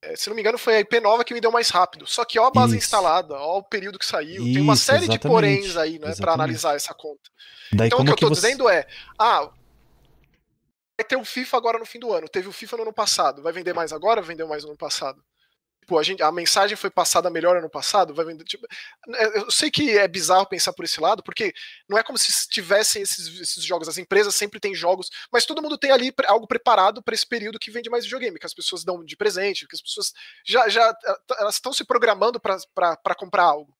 É, 0.01 0.15
se 0.15 0.29
não 0.29 0.35
me 0.35 0.41
engano, 0.41 0.57
foi 0.57 0.75
a 0.75 0.79
IP 0.79 0.99
nova 0.99 1.23
que 1.23 1.33
me 1.33 1.41
deu 1.41 1.51
mais 1.51 1.69
rápido. 1.69 2.07
Só 2.07 2.23
que 2.23 2.39
ó 2.39 2.45
a 2.45 2.51
base 2.51 2.77
Isso. 2.77 2.85
instalada, 2.85 3.33
ó 3.35 3.57
o 3.57 3.63
período 3.63 3.99
que 3.99 4.05
saiu. 4.05 4.43
Isso, 4.43 4.53
Tem 4.53 4.61
uma 4.61 4.75
série 4.75 5.05
exatamente. 5.05 5.21
de 5.21 5.27
poréns 5.27 5.75
aí, 5.75 5.99
né, 5.99 6.13
para 6.15 6.33
analisar 6.33 6.75
essa 6.75 6.93
conta. 6.93 7.29
Daí, 7.73 7.87
então 7.87 7.99
o 7.99 8.05
que 8.05 8.11
eu 8.11 8.15
tô 8.15 8.29
você... 8.29 8.41
dizendo 8.41 8.69
é, 8.69 8.87
ah, 9.17 9.49
vai 10.97 11.05
ter 11.07 11.15
o 11.15 11.25
FIFA 11.25 11.57
agora 11.57 11.79
no 11.79 11.85
fim 11.85 11.99
do 11.99 12.13
ano. 12.13 12.27
Teve 12.27 12.47
o 12.47 12.53
FIFA 12.53 12.77
no 12.77 12.83
ano 12.83 12.93
passado. 12.93 13.41
Vai 13.41 13.53
vender 13.53 13.73
mais 13.73 13.91
agora? 13.91 14.21
Vendeu 14.21 14.47
mais 14.47 14.63
no 14.63 14.69
ano 14.69 14.77
passado? 14.77 15.23
Tipo, 15.85 15.99
a, 15.99 16.03
gente, 16.03 16.23
a 16.23 16.31
mensagem 16.31 16.75
foi 16.75 16.89
passada 16.89 17.29
melhor 17.29 17.55
ano 17.55 17.69
passado, 17.69 18.11
vai 18.11 18.25
vender. 18.25 18.43
Tipo, 18.43 18.65
é, 19.15 19.37
eu 19.37 19.51
sei 19.51 19.69
que 19.69 19.95
é 19.95 20.07
bizarro 20.07 20.47
pensar 20.47 20.73
por 20.73 20.83
esse 20.83 20.99
lado, 20.99 21.21
porque 21.21 21.53
não 21.87 21.95
é 21.95 22.01
como 22.01 22.17
se 22.17 22.49
tivessem 22.49 23.03
esses, 23.03 23.39
esses 23.39 23.63
jogos. 23.63 23.87
As 23.87 23.99
empresas 23.99 24.33
sempre 24.33 24.59
têm 24.59 24.73
jogos, 24.73 25.11
mas 25.31 25.45
todo 25.45 25.61
mundo 25.61 25.77
tem 25.77 25.91
ali 25.91 26.11
algo 26.25 26.47
preparado 26.47 27.03
para 27.03 27.13
esse 27.13 27.27
período 27.27 27.59
que 27.59 27.69
vende 27.69 27.87
mais 27.87 28.03
videogame, 28.03 28.39
que 28.39 28.47
as 28.47 28.53
pessoas 28.53 28.83
dão 28.83 29.05
de 29.05 29.15
presente, 29.15 29.67
que 29.67 29.75
as 29.75 29.81
pessoas 29.81 30.11
já, 30.43 30.67
já 30.69 30.91
elas 31.37 31.55
estão 31.55 31.71
se 31.71 31.83
programando 31.83 32.39
para 32.39 33.15
comprar 33.15 33.43
algo. 33.43 33.74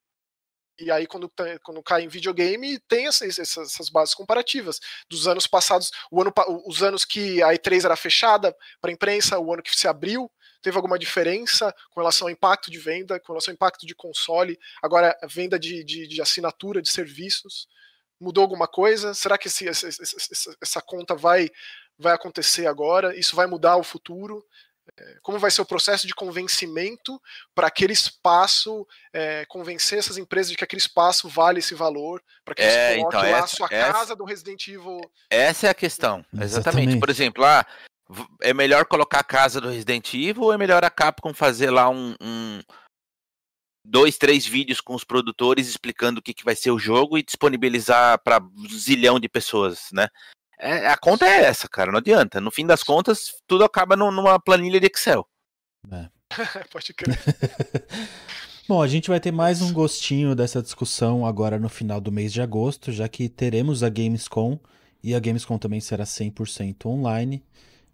E 0.77 0.91
aí, 0.91 1.07
quando, 1.07 1.31
quando 1.63 1.81
cai 1.81 2.03
em 2.03 2.07
videogame, 2.09 2.77
tem 2.79 3.07
essas, 3.07 3.39
essas, 3.39 3.89
bases 3.89 4.13
comparativas 4.13 4.79
dos 5.09 5.25
anos 5.25 5.47
passados, 5.47 5.89
o 6.11 6.21
ano, 6.21 6.33
os 6.65 6.83
anos 6.83 7.05
que 7.05 7.41
a 7.41 7.53
E3 7.53 7.85
era 7.85 7.95
fechada 7.95 8.55
para 8.81 8.91
a 8.91 8.93
imprensa, 8.93 9.39
o 9.39 9.53
ano 9.53 9.63
que 9.63 9.73
se 9.73 9.87
abriu, 9.87 10.29
teve 10.61 10.75
alguma 10.75 10.99
diferença 10.99 11.73
com 11.91 12.01
relação 12.01 12.27
ao 12.27 12.31
impacto 12.31 12.69
de 12.69 12.77
venda, 12.77 13.19
com 13.21 13.31
relação 13.31 13.51
ao 13.51 13.55
impacto 13.55 13.85
de 13.85 13.95
console, 13.95 14.59
agora 14.81 15.17
venda 15.29 15.57
de, 15.57 15.83
de, 15.83 16.07
de 16.07 16.21
assinatura 16.21 16.81
de 16.81 16.89
serviços? 16.89 17.67
Mudou 18.19 18.41
alguma 18.41 18.67
coisa? 18.67 19.13
Será 19.13 19.37
que 19.37 19.47
esse, 19.47 19.67
essa, 19.67 19.87
essa 20.61 20.81
conta 20.81 21.15
vai, 21.15 21.49
vai 21.97 22.13
acontecer 22.13 22.67
agora? 22.67 23.17
Isso 23.17 23.35
vai 23.35 23.47
mudar 23.47 23.77
o 23.77 23.83
futuro? 23.83 24.45
Como 25.21 25.39
vai 25.39 25.51
ser 25.51 25.61
o 25.61 25.65
processo 25.65 26.07
de 26.07 26.13
convencimento 26.13 27.21
para 27.53 27.67
aquele 27.67 27.93
espaço, 27.93 28.87
é, 29.11 29.45
convencer 29.45 29.99
essas 29.99 30.17
empresas 30.17 30.51
de 30.51 30.57
que 30.57 30.63
aquele 30.63 30.79
espaço 30.79 31.27
vale 31.27 31.59
esse 31.59 31.73
valor, 31.73 32.21
para 32.43 32.55
que 32.55 32.61
é, 32.61 32.67
você 32.67 32.95
coloque 32.97 33.17
então, 33.17 33.31
lá 33.31 33.37
essa, 33.37 33.43
a 33.43 33.47
sua 33.47 33.67
essa, 33.71 33.93
casa 33.93 34.15
do 34.15 34.23
Resident 34.23 34.67
Evil. 34.67 35.01
Essa 35.29 35.67
é 35.67 35.69
a 35.69 35.73
questão, 35.73 36.25
exatamente. 36.33 36.45
exatamente. 36.45 36.99
Por 36.99 37.09
exemplo, 37.09 37.43
lá 37.43 37.65
é 38.41 38.53
melhor 38.53 38.85
colocar 38.85 39.19
a 39.19 39.23
casa 39.23 39.59
do 39.59 39.69
Resident 39.69 40.13
Evil 40.13 40.43
ou 40.43 40.53
é 40.53 40.57
melhor 40.57 40.83
a 40.83 40.89
Capcom 40.89 41.33
fazer 41.33 41.71
lá 41.71 41.89
um, 41.89 42.15
um 42.21 42.61
dois, 43.83 44.17
três 44.17 44.45
vídeos 44.45 44.81
com 44.81 44.95
os 44.95 45.03
produtores 45.03 45.67
explicando 45.67 46.19
o 46.19 46.21
que, 46.21 46.33
que 46.33 46.43
vai 46.45 46.55
ser 46.55 46.71
o 46.71 46.79
jogo 46.79 47.17
e 47.17 47.23
disponibilizar 47.23 48.19
para 48.23 48.39
um 48.39 48.67
zilhão 48.69 49.19
de 49.19 49.29
pessoas, 49.29 49.89
né? 49.91 50.07
É, 50.59 50.87
a 50.87 50.97
conta 50.97 51.25
é 51.25 51.43
essa, 51.43 51.67
cara, 51.67 51.91
não 51.91 51.99
adianta. 51.99 52.39
No 52.39 52.51
fim 52.51 52.65
das 52.65 52.83
contas, 52.83 53.35
tudo 53.45 53.63
acaba 53.63 53.95
no, 53.95 54.11
numa 54.11 54.39
planilha 54.39 54.79
de 54.79 54.87
Excel. 54.87 55.27
É. 55.91 56.09
Pode 56.71 56.93
crer. 56.93 57.19
Bom, 58.67 58.81
a 58.81 58.87
gente 58.87 59.09
vai 59.09 59.19
ter 59.19 59.31
mais 59.31 59.61
um 59.61 59.71
gostinho 59.71 60.33
dessa 60.33 60.61
discussão 60.61 61.25
agora 61.25 61.59
no 61.59 61.69
final 61.69 62.01
do 62.01 62.11
mês 62.11 62.33
de 62.33 62.41
agosto, 62.41 62.91
já 62.91 63.07
que 63.07 63.29
teremos 63.29 63.83
a 63.83 63.89
Gamescom 63.89 64.59
e 65.03 65.13
a 65.13 65.19
Gamescom 65.19 65.59
também 65.59 65.79
será 65.79 66.03
100% 66.03 66.87
online. 66.87 67.43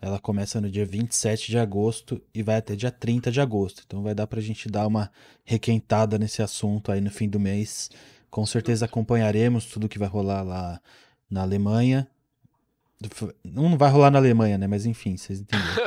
Ela 0.01 0.17
começa 0.17 0.61
no 0.61 0.71
dia 0.71 0.85
27 0.85 1.51
de 1.51 1.59
agosto 1.59 2.21
e 2.33 2.41
vai 2.41 2.55
até 2.55 2.73
dia 2.73 2.89
30 2.89 3.31
de 3.31 3.41
agosto. 3.41 3.83
Então 3.85 4.01
vai 4.01 4.15
dar 4.15 4.25
para 4.27 4.39
a 4.39 4.41
gente 4.41 4.69
dar 4.69 4.87
uma 4.87 5.11
requentada 5.43 6.17
nesse 6.17 6.41
assunto 6.41 6.91
aí 6.91 7.01
no 7.01 7.11
fim 7.11 7.27
do 7.27 7.39
mês. 7.39 7.89
Com 8.29 8.45
certeza 8.45 8.85
acompanharemos 8.85 9.65
tudo 9.65 9.89
que 9.89 9.99
vai 9.99 10.07
rolar 10.07 10.41
lá 10.41 10.81
na 11.29 11.41
Alemanha. 11.41 12.07
Não 13.43 13.77
vai 13.77 13.89
rolar 13.89 14.11
na 14.11 14.19
Alemanha, 14.19 14.57
né? 14.57 14.67
Mas 14.67 14.85
enfim, 14.85 15.17
vocês 15.17 15.39
entenderam. 15.39 15.85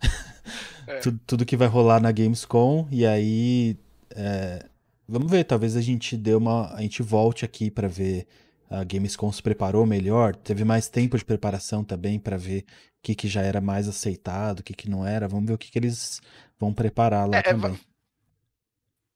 é. 0.86 0.98
tudo, 1.00 1.20
tudo, 1.26 1.44
que 1.44 1.56
vai 1.56 1.68
rolar 1.68 2.00
na 2.00 2.12
Gamescom. 2.12 2.88
E 2.90 3.04
aí. 3.06 3.76
É... 4.10 4.64
Vamos 5.06 5.30
ver, 5.30 5.44
talvez 5.44 5.76
a 5.76 5.80
gente 5.80 6.16
dê 6.16 6.34
uma. 6.34 6.72
A 6.74 6.80
gente 6.80 7.02
volte 7.02 7.44
aqui 7.44 7.70
para 7.70 7.88
ver 7.88 8.26
a 8.70 8.82
Gamescom 8.82 9.30
se 9.30 9.42
preparou 9.42 9.86
melhor, 9.86 10.34
teve 10.34 10.64
mais 10.64 10.88
tempo 10.88 11.16
de 11.16 11.24
preparação 11.24 11.84
também 11.84 12.18
para 12.18 12.36
ver 12.36 12.62
o 12.62 12.64
que, 13.02 13.14
que 13.14 13.28
já 13.28 13.42
era 13.42 13.60
mais 13.60 13.86
aceitado, 13.86 14.60
o 14.60 14.62
que, 14.62 14.74
que 14.74 14.88
não 14.88 15.06
era. 15.06 15.28
Vamos 15.28 15.46
ver 15.46 15.54
o 15.54 15.58
que, 15.58 15.70
que 15.70 15.78
eles 15.78 16.20
vão 16.58 16.72
preparar 16.72 17.28
lá 17.28 17.36
é, 17.36 17.40
é 17.40 17.42
também. 17.42 17.78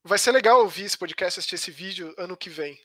Vai 0.05 0.19
ser 0.19 0.33
legal 0.33 0.61
ouvir 0.61 0.85
esse 0.85 0.97
podcast, 0.97 1.39
assistir 1.39 1.57
esse 1.57 1.71
vídeo 1.71 2.15
ano 2.17 2.37
que 2.37 2.49
vem. 2.49 2.79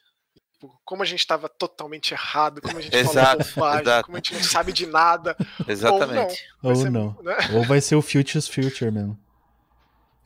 Tipo, 0.63 0.79
como 0.85 1.03
a 1.03 1.05
gente 1.05 1.19
estava 1.19 1.49
totalmente 1.49 2.13
errado, 2.13 2.61
como 2.61 2.77
a 2.77 2.81
gente 2.81 2.95
exato, 2.95 3.43
falou 3.43 3.69
bobagem, 3.69 3.81
exato. 3.81 4.05
como 4.05 4.15
a 4.15 4.19
gente 4.19 4.33
não 4.33 4.43
sabe 4.43 4.71
de 4.71 4.85
nada. 4.85 5.35
Exatamente. 5.67 6.45
Ou 6.61 6.71
não. 6.71 6.71
Vai 6.71 6.71
ou, 6.71 6.75
ser, 6.75 6.89
não. 6.89 7.17
Né? 7.21 7.37
ou 7.53 7.63
vai 7.65 7.81
ser 7.81 7.95
o 7.95 8.01
Future's 8.01 8.47
Future 8.47 8.91
mesmo 8.91 9.19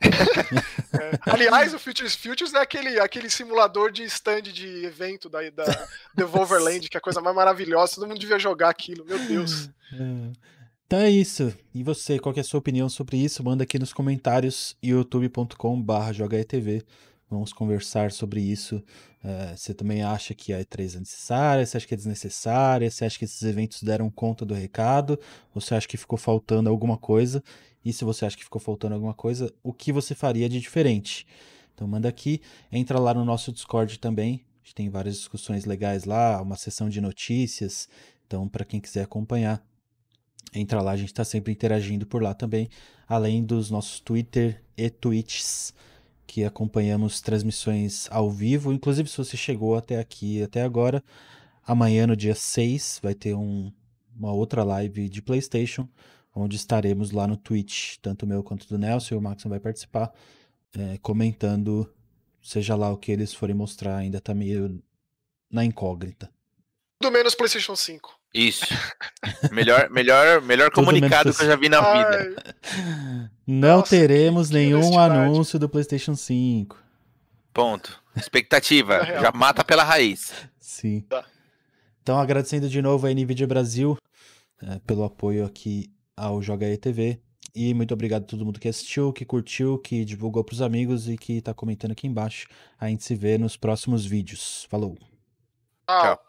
é. 0.00 1.18
Aliás, 1.28 1.74
o 1.74 1.78
Futures 1.78 2.14
Futures 2.14 2.54
é 2.54 2.58
aquele, 2.58 3.00
aquele 3.00 3.28
simulador 3.28 3.90
de 3.90 4.04
stand 4.04 4.42
de 4.42 4.84
evento 4.84 5.28
da, 5.28 5.50
da 5.50 5.88
Devolverland, 6.14 6.88
que 6.88 6.96
é 6.96 6.98
a 6.98 7.00
coisa 7.00 7.20
mais 7.20 7.34
maravilhosa. 7.34 7.96
Todo 7.96 8.06
mundo 8.06 8.20
devia 8.20 8.38
jogar 8.38 8.68
aquilo, 8.68 9.04
meu 9.04 9.18
Deus. 9.18 9.68
É. 9.92 10.32
Então 10.86 11.00
é 11.00 11.10
isso. 11.10 11.52
E 11.74 11.82
você, 11.82 12.16
qual 12.16 12.32
é 12.36 12.40
a 12.40 12.44
sua 12.44 12.60
opinião 12.60 12.88
sobre 12.88 13.16
isso? 13.16 13.42
Manda 13.42 13.64
aqui 13.64 13.76
nos 13.76 13.92
comentários 13.92 14.76
youtube.com.br 14.80 16.12
jogaetv. 16.12 16.84
Vamos 17.30 17.52
conversar 17.52 18.10
sobre 18.10 18.40
isso. 18.40 18.76
Uh, 19.22 19.54
você 19.54 19.74
também 19.74 20.02
acha 20.02 20.34
que 20.34 20.52
a 20.52 20.60
E3 20.60 20.96
é 20.96 20.98
necessária? 21.00 21.66
Você 21.66 21.76
acha 21.76 21.86
que 21.86 21.92
é 21.92 21.96
desnecessária? 21.96 22.90
Você 22.90 23.04
acha 23.04 23.18
que 23.18 23.24
esses 23.26 23.42
eventos 23.42 23.82
deram 23.82 24.10
conta 24.10 24.46
do 24.46 24.54
recado? 24.54 25.18
Ou 25.54 25.60
você 25.60 25.74
acha 25.74 25.86
que 25.86 25.98
ficou 25.98 26.18
faltando 26.18 26.70
alguma 26.70 26.96
coisa? 26.96 27.42
E 27.84 27.92
se 27.92 28.04
você 28.04 28.24
acha 28.24 28.36
que 28.36 28.44
ficou 28.44 28.60
faltando 28.60 28.94
alguma 28.94 29.12
coisa, 29.12 29.52
o 29.62 29.74
que 29.74 29.92
você 29.92 30.14
faria 30.14 30.48
de 30.48 30.58
diferente? 30.58 31.26
Então 31.74 31.86
manda 31.86 32.08
aqui, 32.08 32.40
entra 32.72 32.98
lá 32.98 33.12
no 33.12 33.24
nosso 33.24 33.52
Discord 33.52 33.98
também. 33.98 34.44
A 34.62 34.64
gente 34.64 34.74
tem 34.74 34.88
várias 34.88 35.16
discussões 35.16 35.66
legais 35.66 36.04
lá, 36.04 36.40
uma 36.40 36.56
sessão 36.56 36.88
de 36.88 37.00
notícias. 37.00 37.88
Então, 38.26 38.48
para 38.48 38.64
quem 38.64 38.80
quiser 38.80 39.02
acompanhar, 39.02 39.62
entra 40.54 40.80
lá, 40.80 40.92
a 40.92 40.96
gente 40.96 41.08
está 41.08 41.24
sempre 41.24 41.52
interagindo 41.52 42.06
por 42.06 42.22
lá 42.22 42.34
também, 42.34 42.68
além 43.06 43.44
dos 43.44 43.70
nossos 43.70 44.00
Twitter 44.00 44.62
e 44.76 44.90
tweets 44.90 45.72
que 46.28 46.44
acompanhamos 46.44 47.22
transmissões 47.22 48.06
ao 48.10 48.30
vivo. 48.30 48.70
Inclusive, 48.70 49.08
se 49.08 49.16
você 49.16 49.34
chegou 49.34 49.74
até 49.74 49.98
aqui, 49.98 50.42
até 50.42 50.60
agora, 50.62 51.02
amanhã, 51.66 52.06
no 52.06 52.14
dia 52.14 52.34
6, 52.34 53.00
vai 53.02 53.14
ter 53.14 53.34
um, 53.34 53.72
uma 54.14 54.30
outra 54.30 54.62
live 54.62 55.08
de 55.08 55.22
PlayStation, 55.22 55.88
onde 56.34 56.54
estaremos 56.54 57.12
lá 57.12 57.26
no 57.26 57.36
Twitch, 57.36 57.96
tanto 58.02 58.24
o 58.24 58.28
meu 58.28 58.44
quanto 58.44 58.68
do 58.68 58.76
Nelson, 58.76 59.14
e 59.14 59.18
o 59.18 59.22
Maxon 59.22 59.48
vai 59.48 59.58
participar, 59.58 60.12
é, 60.76 60.98
comentando, 60.98 61.90
seja 62.42 62.76
lá 62.76 62.92
o 62.92 62.98
que 62.98 63.10
eles 63.10 63.32
forem 63.32 63.56
mostrar, 63.56 63.96
ainda 63.96 64.20
tá 64.20 64.34
meio 64.34 64.82
na 65.50 65.64
incógnita. 65.64 66.30
Tudo 67.00 67.10
menos 67.10 67.34
PlayStation 67.34 67.74
5. 67.74 68.17
Isso. 68.32 68.66
melhor, 69.50 69.88
melhor, 69.90 70.42
melhor 70.42 70.70
comunicado 70.70 71.32
que 71.34 71.42
eu 71.42 71.46
já 71.46 71.56
vi 71.56 71.68
na 71.68 71.80
vida. 71.80 72.36
Ai, 72.62 73.30
Não 73.46 73.78
Nossa, 73.78 73.90
teremos 73.90 74.50
nenhum 74.50 74.98
anúncio 74.98 75.58
do 75.58 75.68
PlayStation 75.68 76.14
5. 76.14 76.76
Ponto. 77.52 78.02
Expectativa. 78.14 78.96
É 78.96 79.20
já 79.20 79.32
mata 79.32 79.64
pela 79.64 79.82
raiz. 79.82 80.32
Sim. 80.60 81.00
Tá. 81.00 81.24
Então, 82.02 82.18
agradecendo 82.18 82.68
de 82.68 82.80
novo 82.80 83.06
a 83.06 83.10
NVIDIA 83.10 83.46
Brasil 83.46 83.96
eh, 84.62 84.80
pelo 84.86 85.04
apoio 85.04 85.44
aqui 85.44 85.90
ao 86.16 86.42
Joga 86.42 86.66
TV. 86.76 87.20
E 87.54 87.74
muito 87.74 87.92
obrigado 87.92 88.22
a 88.22 88.26
todo 88.26 88.44
mundo 88.44 88.60
que 88.60 88.68
assistiu, 88.68 89.12
que 89.12 89.24
curtiu, 89.24 89.78
que 89.78 90.04
divulgou 90.04 90.44
pros 90.44 90.62
amigos 90.62 91.08
e 91.08 91.16
que 91.16 91.40
tá 91.40 91.52
comentando 91.52 91.92
aqui 91.92 92.06
embaixo. 92.06 92.46
A 92.78 92.88
gente 92.88 93.02
se 93.02 93.14
vê 93.14 93.38
nos 93.38 93.56
próximos 93.56 94.06
vídeos. 94.06 94.66
Falou! 94.70 94.96
tchau. 95.88 96.02
Tchau. 96.02 96.27